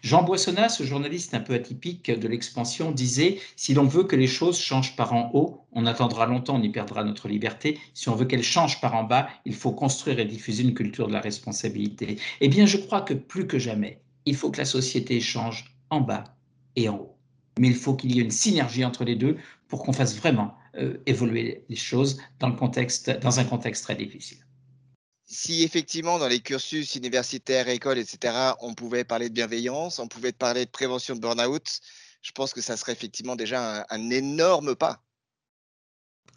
Jean 0.01 0.23
Boissonnat, 0.23 0.69
ce 0.69 0.83
journaliste 0.83 1.33
un 1.33 1.41
peu 1.41 1.53
atypique 1.53 2.09
de 2.09 2.27
l'expansion, 2.29 2.91
disait 2.91 3.39
Si 3.57 3.73
l'on 3.73 3.83
veut 3.83 4.05
que 4.05 4.15
les 4.15 4.27
choses 4.27 4.57
changent 4.57 4.95
par 4.95 5.11
en 5.11 5.31
haut, 5.33 5.65
on 5.73 5.85
attendra 5.85 6.25
longtemps, 6.27 6.55
on 6.55 6.63
y 6.63 6.69
perdra 6.69 7.03
notre 7.03 7.27
liberté. 7.27 7.77
Si 7.93 8.07
on 8.07 8.15
veut 8.15 8.25
qu'elles 8.25 8.43
changent 8.43 8.79
par 8.79 8.95
en 8.95 9.03
bas, 9.03 9.27
il 9.43 9.55
faut 9.55 9.71
construire 9.71 10.19
et 10.19 10.25
diffuser 10.25 10.63
une 10.63 10.73
culture 10.73 11.07
de 11.07 11.13
la 11.13 11.19
responsabilité. 11.19 12.17
Eh 12.39 12.47
bien, 12.47 12.65
je 12.65 12.77
crois 12.77 13.01
que 13.01 13.13
plus 13.13 13.47
que 13.47 13.59
jamais, 13.59 14.01
il 14.29 14.35
faut 14.35 14.51
que 14.51 14.59
la 14.59 14.65
société 14.65 15.19
change 15.19 15.75
en 15.89 16.01
bas 16.01 16.23
et 16.75 16.87
en 16.87 16.97
haut. 16.97 17.17
Mais 17.59 17.67
il 17.67 17.75
faut 17.75 17.95
qu'il 17.95 18.15
y 18.15 18.19
ait 18.19 18.23
une 18.23 18.31
synergie 18.31 18.85
entre 18.85 19.03
les 19.03 19.15
deux 19.15 19.37
pour 19.67 19.83
qu'on 19.83 19.93
fasse 19.93 20.15
vraiment 20.15 20.55
euh, 20.75 20.97
évoluer 21.07 21.65
les 21.67 21.75
choses 21.75 22.21
dans, 22.39 22.47
le 22.47 22.55
contexte, 22.55 23.09
dans 23.09 23.39
un 23.39 23.43
contexte 23.43 23.83
très 23.83 23.95
difficile. 23.95 24.37
Si 25.25 25.63
effectivement 25.63 26.19
dans 26.19 26.27
les 26.27 26.39
cursus 26.41 26.95
universitaires, 26.95 27.67
écoles, 27.67 27.97
etc., 27.97 28.53
on 28.61 28.73
pouvait 28.73 29.03
parler 29.03 29.29
de 29.29 29.33
bienveillance, 29.33 29.99
on 29.99 30.07
pouvait 30.07 30.31
parler 30.31 30.65
de 30.65 30.71
prévention 30.71 31.15
de 31.15 31.19
burn-out, 31.19 31.79
je 32.21 32.31
pense 32.31 32.53
que 32.53 32.61
ça 32.61 32.77
serait 32.77 32.91
effectivement 32.91 33.35
déjà 33.35 33.85
un, 33.89 34.09
énorme 34.09 34.75
pas. 34.75 35.03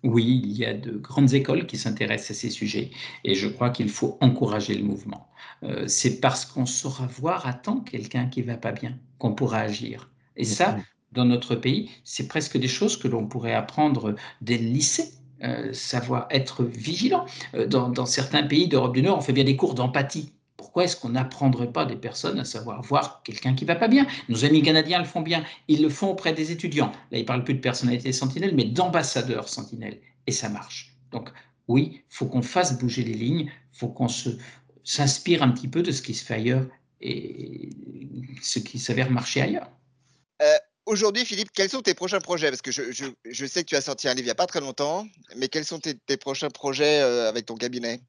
Oui, 0.03 0.43
il 0.45 0.53
y 0.57 0.65
a 0.65 0.75
de 0.75 0.93
grandes 0.93 1.33
écoles 1.33 1.67
qui 1.67 1.79
s'intéressent 1.79 2.37
à 2.37 2.41
ces 2.41 2.51
sujets 2.51 2.91
et 3.25 3.35
je 3.35 3.47
crois 3.47 3.71
qu'il 3.71 3.88
faut 3.88 4.19
encourager 4.21 4.75
le 4.75 4.83
mouvement. 4.83 5.29
Euh, 5.62 5.87
c'est 5.87 6.21
parce 6.21 6.45
qu'on 6.45 6.67
saura 6.67 7.07
voir 7.07 7.47
à 7.47 7.55
temps 7.55 7.81
quelqu'un 7.81 8.27
qui 8.27 8.43
va 8.43 8.57
pas 8.57 8.73
bien 8.73 8.99
qu'on 9.19 9.35
pourra 9.35 9.59
agir. 9.59 10.11
Et 10.37 10.45
ça, 10.45 10.77
dans 11.12 11.25
notre 11.25 11.55
pays, 11.55 11.91
c'est 12.05 12.27
presque 12.27 12.59
des 12.59 12.69
choses 12.69 12.97
que 12.97 13.07
l'on 13.07 13.27
pourrait 13.27 13.55
apprendre 13.55 14.17
dès 14.41 14.59
le 14.59 14.67
lycée. 14.67 15.12
Euh, 15.45 15.73
savoir 15.73 16.29
être 16.31 16.62
vigilant. 16.62 17.27
Euh, 17.55 17.67
dans, 17.67 17.88
dans 17.88 18.07
certains 18.07 18.45
pays 18.45 18.69
d'Europe 18.69 18.95
du 18.95 19.03
Nord, 19.03 19.19
on 19.19 19.21
fait 19.21 19.33
bien 19.33 19.43
des 19.43 19.57
cours 19.57 19.75
d'empathie 19.75 20.33
pourquoi 20.62 20.85
est-ce 20.85 20.96
qu'on 20.96 21.09
n'apprendrait 21.09 21.72
pas 21.72 21.85
des 21.85 21.96
personnes 21.96 22.38
à 22.38 22.44
savoir 22.44 22.83
voir 22.83 23.25
quelqu'un 23.25 23.53
qui 23.53 23.64
va 23.64 23.75
pas 23.75 23.88
bien? 23.88 24.07
Nos 24.29 24.44
amis 24.44 24.62
canadiens 24.62 25.01
le 25.01 25.05
font 25.05 25.20
bien. 25.20 25.44
Ils 25.66 25.83
le 25.83 25.88
font 25.88 26.11
auprès 26.11 26.33
des 26.33 26.53
étudiants. 26.53 26.92
Là, 27.11 27.18
ils 27.18 27.27
parlent 27.27 27.42
plus 27.42 27.55
de 27.55 27.61
personnalité 27.61 28.12
sentinelle, 28.12 28.55
mais 28.55 28.66
d'ambassadeurs 28.66 29.48
sentinelles. 29.48 30.01
Et 30.29 30.31
ça 30.31 30.48
marche. 30.48 30.94
Donc, 31.11 31.31
oui, 31.66 32.05
il 32.09 32.14
faut 32.14 32.27
qu'on 32.27 32.42
fasse 32.42 32.79
bouger 32.79 33.03
les 33.03 33.14
lignes. 33.14 33.51
Il 33.75 33.77
faut 33.77 33.88
qu'on 33.88 34.07
s'inspire 34.85 35.42
un 35.42 35.48
petit 35.48 35.66
peu 35.66 35.83
de 35.83 35.90
ce 35.90 36.01
qui 36.01 36.14
se 36.14 36.25
fait 36.25 36.35
ailleurs 36.35 36.64
et 37.01 37.70
ce 38.40 38.61
qui 38.61 38.79
s'avère 38.79 39.11
marcher 39.11 39.42
ailleurs. 39.42 39.68
Euh, 40.42 40.55
aujourd'hui, 40.87 41.25
Philippe, 41.25 41.51
quels 41.53 41.70
sont 41.70 41.83
tes 41.83 41.94
prochains 41.94 42.20
projets? 42.20 42.51
Parce 42.51 42.62
que 42.62 42.70
je, 42.70 43.46
sais 43.46 43.64
que 43.64 43.68
tu 43.68 43.75
as 43.75 43.81
sorti 43.81 44.07
un 44.07 44.14
livre 44.14 44.27
il 44.27 44.27
n'y 44.27 44.31
a 44.31 44.37
pas 44.37 44.46
très 44.46 44.61
longtemps, 44.61 45.09
mais 45.35 45.48
quels 45.48 45.64
sont 45.64 45.81
tes, 45.81 46.16
prochains 46.16 46.51
projets 46.51 47.01
euh, 47.01 47.29
avec 47.29 47.46
ton 47.46 47.57
cabinet? 47.57 48.01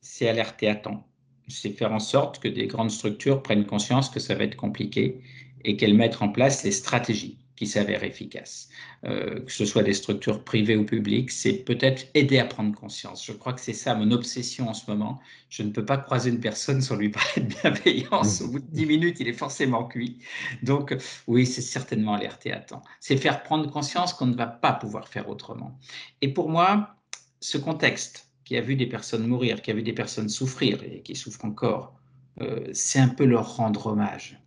C'est 0.00 0.30
alerter 0.30 0.70
à 0.70 0.76
temps 0.76 1.07
c'est 1.48 1.70
faire 1.70 1.92
en 1.92 1.98
sorte 1.98 2.38
que 2.40 2.48
des 2.48 2.66
grandes 2.66 2.90
structures 2.90 3.42
prennent 3.42 3.66
conscience 3.66 4.08
que 4.08 4.20
ça 4.20 4.34
va 4.34 4.44
être 4.44 4.56
compliqué 4.56 5.20
et 5.64 5.76
qu'elles 5.76 5.94
mettent 5.94 6.22
en 6.22 6.28
place 6.28 6.62
les 6.64 6.72
stratégies 6.72 7.38
qui 7.58 7.66
s'avèrent 7.66 8.04
efficaces. 8.04 8.68
Euh, 9.04 9.40
que 9.40 9.50
ce 9.50 9.64
soit 9.64 9.82
des 9.82 9.92
structures 9.92 10.44
privées 10.44 10.76
ou 10.76 10.84
publiques, 10.84 11.32
c'est 11.32 11.52
peut-être 11.52 12.06
aider 12.14 12.38
à 12.38 12.44
prendre 12.44 12.72
conscience. 12.72 13.26
Je 13.26 13.32
crois 13.32 13.52
que 13.52 13.60
c'est 13.60 13.72
ça 13.72 13.96
mon 13.96 14.12
obsession 14.12 14.68
en 14.68 14.74
ce 14.74 14.88
moment. 14.88 15.20
Je 15.48 15.64
ne 15.64 15.70
peux 15.70 15.84
pas 15.84 15.98
croiser 15.98 16.30
une 16.30 16.38
personne 16.38 16.80
sans 16.80 16.94
lui 16.94 17.08
parler 17.08 17.42
de 17.42 17.54
bienveillance. 17.54 18.42
Au 18.42 18.48
bout 18.48 18.60
de 18.60 18.70
dix 18.70 18.86
minutes, 18.86 19.18
il 19.18 19.26
est 19.26 19.32
forcément 19.32 19.84
cuit. 19.84 20.18
Donc 20.62 20.96
oui, 21.26 21.46
c'est 21.46 21.62
certainement 21.62 22.14
alerter 22.14 22.52
à 22.52 22.60
temps. 22.60 22.82
C'est 23.00 23.16
faire 23.16 23.42
prendre 23.42 23.68
conscience 23.68 24.12
qu'on 24.12 24.26
ne 24.26 24.36
va 24.36 24.46
pas 24.46 24.72
pouvoir 24.72 25.08
faire 25.08 25.28
autrement. 25.28 25.76
Et 26.22 26.28
pour 26.28 26.48
moi, 26.48 26.94
ce 27.40 27.58
contexte 27.58 28.27
qui 28.48 28.56
a 28.56 28.62
vu 28.62 28.76
des 28.76 28.86
personnes 28.86 29.26
mourir, 29.26 29.60
qui 29.60 29.70
a 29.70 29.74
vu 29.74 29.82
des 29.82 29.92
personnes 29.92 30.30
souffrir 30.30 30.82
et 30.82 31.02
qui 31.02 31.14
souffrent 31.14 31.44
encore, 31.44 31.92
euh, 32.40 32.66
c'est 32.72 32.98
un 32.98 33.08
peu 33.08 33.26
leur 33.26 33.56
rendre 33.56 33.88
hommage, 33.88 34.40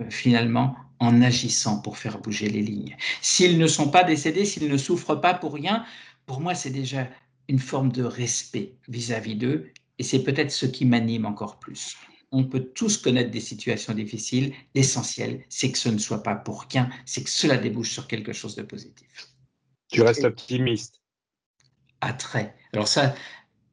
euh, 0.00 0.08
finalement, 0.08 0.76
en 1.00 1.20
agissant 1.20 1.80
pour 1.80 1.98
faire 1.98 2.20
bouger 2.20 2.48
les 2.48 2.62
lignes. 2.62 2.96
S'ils 3.20 3.58
ne 3.58 3.66
sont 3.66 3.90
pas 3.90 4.04
décédés, 4.04 4.44
s'ils 4.44 4.70
ne 4.70 4.76
souffrent 4.76 5.20
pas 5.20 5.34
pour 5.34 5.52
rien, 5.52 5.84
pour 6.26 6.40
moi, 6.40 6.54
c'est 6.54 6.70
déjà 6.70 7.08
une 7.48 7.58
forme 7.58 7.90
de 7.90 8.04
respect 8.04 8.76
vis-à-vis 8.86 9.34
d'eux, 9.34 9.72
et 9.98 10.04
c'est 10.04 10.22
peut-être 10.22 10.52
ce 10.52 10.66
qui 10.66 10.84
m'anime 10.84 11.26
encore 11.26 11.58
plus. 11.58 11.96
On 12.30 12.44
peut 12.44 12.66
tous 12.72 12.98
connaître 12.98 13.32
des 13.32 13.40
situations 13.40 13.94
difficiles. 13.94 14.54
L'essentiel, 14.76 15.42
c'est 15.48 15.72
que 15.72 15.78
ce 15.78 15.88
ne 15.88 15.98
soit 15.98 16.22
pas 16.22 16.36
pour 16.36 16.66
rien, 16.72 16.88
c'est 17.04 17.24
que 17.24 17.30
cela 17.30 17.56
débouche 17.56 17.90
sur 17.90 18.06
quelque 18.06 18.32
chose 18.32 18.54
de 18.54 18.62
positif. 18.62 19.26
Tu 19.88 20.02
restes 20.02 20.22
optimiste. 20.22 21.00
À 22.00 22.12
très. 22.12 22.54
Alors 22.72 22.86
ça, 22.88 23.14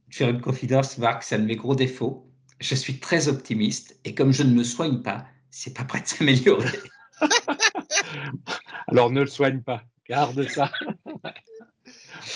faire 0.09 0.29
une 0.29 0.41
confidence, 0.41 0.97
Marc, 0.97 1.23
c'est 1.23 1.35
un 1.35 1.39
de 1.39 1.45
mes 1.45 1.55
gros 1.55 1.75
défauts. 1.75 2.27
Je 2.59 2.75
suis 2.75 2.99
très 2.99 3.27
optimiste 3.27 3.99
et 4.03 4.15
comme 4.15 4.31
je 4.31 4.43
ne 4.43 4.53
me 4.53 4.63
soigne 4.63 5.01
pas, 5.01 5.25
c'est 5.51 5.73
pas 5.73 5.83
prêt 5.83 6.01
de 6.01 6.07
s'améliorer. 6.07 6.79
Alors 8.87 9.11
ne 9.11 9.21
le 9.21 9.27
soigne 9.27 9.61
pas, 9.61 9.83
garde 10.07 10.47
ça. 10.49 10.71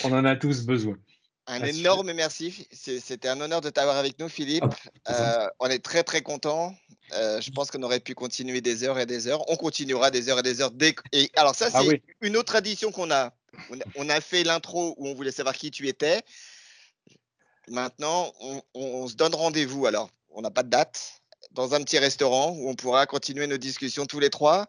On 0.04 0.12
en 0.12 0.24
a 0.24 0.36
tous 0.36 0.64
besoin. 0.64 0.96
Un 1.46 1.64
énorme 1.64 2.12
merci. 2.12 2.66
C'était 2.70 3.28
un 3.28 3.40
honneur 3.40 3.60
de 3.60 3.70
t'avoir 3.70 3.96
avec 3.96 4.18
nous, 4.18 4.28
Philippe. 4.28 4.64
Ah, 5.04 5.44
euh, 5.44 5.48
on 5.58 5.66
est 5.66 5.80
très 5.80 6.04
très 6.04 6.22
content. 6.22 6.74
Euh, 7.14 7.40
je 7.40 7.50
pense 7.50 7.70
qu'on 7.70 7.82
aurait 7.82 8.00
pu 8.00 8.14
continuer 8.14 8.60
des 8.60 8.84
heures 8.84 8.98
et 8.98 9.06
des 9.06 9.26
heures. 9.26 9.42
On 9.50 9.56
continuera 9.56 10.10
des 10.10 10.28
heures 10.28 10.38
et 10.38 10.42
des 10.42 10.60
heures. 10.60 10.70
Dès... 10.70 10.94
Et 11.12 11.30
alors 11.36 11.54
ça, 11.54 11.68
ah 11.74 11.82
c'est 11.84 12.02
une 12.20 12.36
autre 12.36 12.52
tradition 12.52 12.92
qu'on 12.92 13.10
a. 13.10 13.32
On 13.96 14.08
a 14.08 14.20
fait 14.20 14.44
l'intro 14.44 14.94
où 14.96 15.08
on 15.08 15.14
voulait 15.14 15.32
savoir 15.32 15.54
qui 15.54 15.70
tu 15.70 15.88
étais. 15.88 16.22
Maintenant, 17.68 18.32
on, 18.74 19.06
se 19.08 19.14
donne 19.14 19.34
rendez-vous. 19.34 19.86
Alors, 19.86 20.10
on 20.30 20.42
n'a 20.42 20.50
pas 20.50 20.62
de 20.62 20.70
date 20.70 21.22
dans 21.52 21.74
un 21.74 21.82
petit 21.82 21.98
restaurant 21.98 22.50
où 22.50 22.68
on 22.68 22.74
pourra 22.74 23.06
continuer 23.06 23.46
nos 23.46 23.58
discussions 23.58 24.06
tous 24.06 24.20
les 24.20 24.30
trois. 24.30 24.66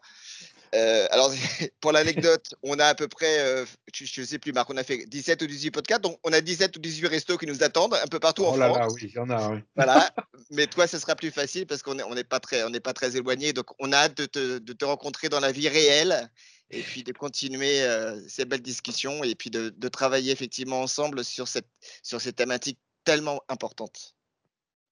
Euh, 0.74 1.06
alors, 1.10 1.32
pour 1.80 1.92
l'anecdote, 1.92 2.54
on 2.62 2.78
a 2.78 2.86
à 2.86 2.94
peu 2.94 3.08
près, 3.08 3.38
euh, 3.38 3.64
je 3.92 4.20
ne 4.20 4.26
sais 4.26 4.38
plus, 4.38 4.52
Marc, 4.52 4.68
on 4.70 4.76
a 4.76 4.82
fait 4.82 5.06
17 5.06 5.42
ou 5.42 5.46
18 5.46 5.70
podcasts, 5.70 6.02
donc 6.02 6.18
on 6.24 6.32
a 6.32 6.40
17 6.40 6.76
ou 6.76 6.80
18 6.80 7.06
restos 7.06 7.38
qui 7.38 7.46
nous 7.46 7.62
attendent 7.62 7.94
un 7.94 8.06
peu 8.06 8.18
partout 8.18 8.44
en 8.44 8.54
oh 8.54 8.56
là 8.56 8.68
France. 8.68 8.78
Là, 8.78 8.88
oui, 8.92 9.00
il 9.04 9.14
y 9.14 9.18
en 9.18 9.30
a, 9.30 9.50
oui. 9.50 9.60
Voilà, 9.76 10.10
mais 10.50 10.66
toi, 10.66 10.86
ce 10.86 10.98
sera 10.98 11.14
plus 11.14 11.30
facile 11.30 11.66
parce 11.66 11.82
qu'on 11.82 11.94
n'est 11.94 12.02
on 12.02 12.14
pas, 12.28 12.40
très, 12.40 12.64
on 12.64 12.72
pas 12.72 12.92
très 12.92 13.16
éloigné, 13.16 13.52
donc 13.52 13.66
on 13.78 13.92
a 13.92 13.98
hâte 13.98 14.16
de 14.16 14.26
te, 14.26 14.58
de 14.58 14.72
te, 14.72 14.84
rencontrer 14.84 15.28
dans 15.28 15.40
la 15.40 15.52
vie 15.52 15.68
réelle 15.68 16.28
et 16.70 16.82
puis 16.82 17.04
de 17.04 17.12
continuer 17.12 17.82
euh, 17.82 18.20
ces 18.28 18.44
belles 18.44 18.62
discussions 18.62 19.22
et 19.22 19.34
puis 19.34 19.50
de, 19.50 19.68
de, 19.68 19.88
travailler 19.88 20.32
effectivement 20.32 20.80
ensemble 20.80 21.24
sur 21.24 21.46
cette, 21.46 21.68
sur 22.02 22.20
ces 22.20 22.32
thématiques 22.32 22.78
tellement 23.04 23.40
importantes. 23.48 24.14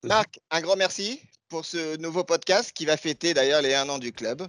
Marc, 0.04 0.40
un 0.50 0.60
grand 0.60 0.76
merci 0.76 1.20
pour 1.48 1.64
ce 1.64 1.96
nouveau 1.98 2.24
podcast 2.24 2.72
qui 2.72 2.86
va 2.86 2.96
fêter 2.96 3.34
d'ailleurs 3.34 3.62
les 3.62 3.74
un 3.74 3.88
an 3.88 3.98
du 3.98 4.12
club. 4.12 4.46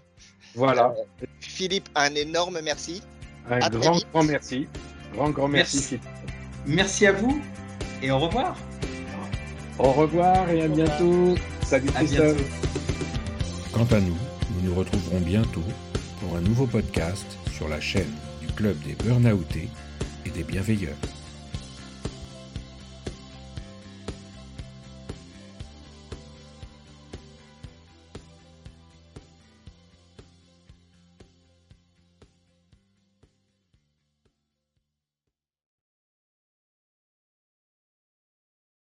Voilà. 0.56 0.94
Euh, 1.22 1.26
Philippe, 1.40 1.90
un 1.96 2.14
énorme 2.16 2.60
merci. 2.62 3.02
Un 3.50 3.70
grand, 3.70 3.98
grand 4.12 4.24
merci. 4.24 4.68
Grand, 5.14 5.30
grand 5.30 5.48
merci. 5.48 5.78
Merci. 5.78 6.00
merci 6.66 7.08
à 7.08 7.12
vous 7.12 7.42
et 8.02 8.12
au 8.12 8.20
revoir. 8.20 8.56
Au 9.80 9.92
revoir 9.92 10.50
et 10.50 10.62
à 10.62 10.68
bientôt. 10.68 11.36
Salut 11.66 11.92
Christophe. 11.92 12.42
Quant 13.74 13.88
à 13.96 14.00
nous, 14.00 14.18
nous 14.52 14.70
nous 14.70 14.76
retrouverons 14.76 15.20
bientôt 15.20 15.64
pour 16.20 16.36
un 16.38 16.42
nouveau 16.42 16.68
podcast 16.68 17.26
sur 17.52 17.68
la 17.68 17.82
chaîne 17.82 18.14
du 18.42 18.48
Club 18.54 18.78
des 18.84 18.94
Burnoutés 18.96 19.70
et 20.26 20.30
des 20.30 20.44
Bienveilleurs. 20.44 20.98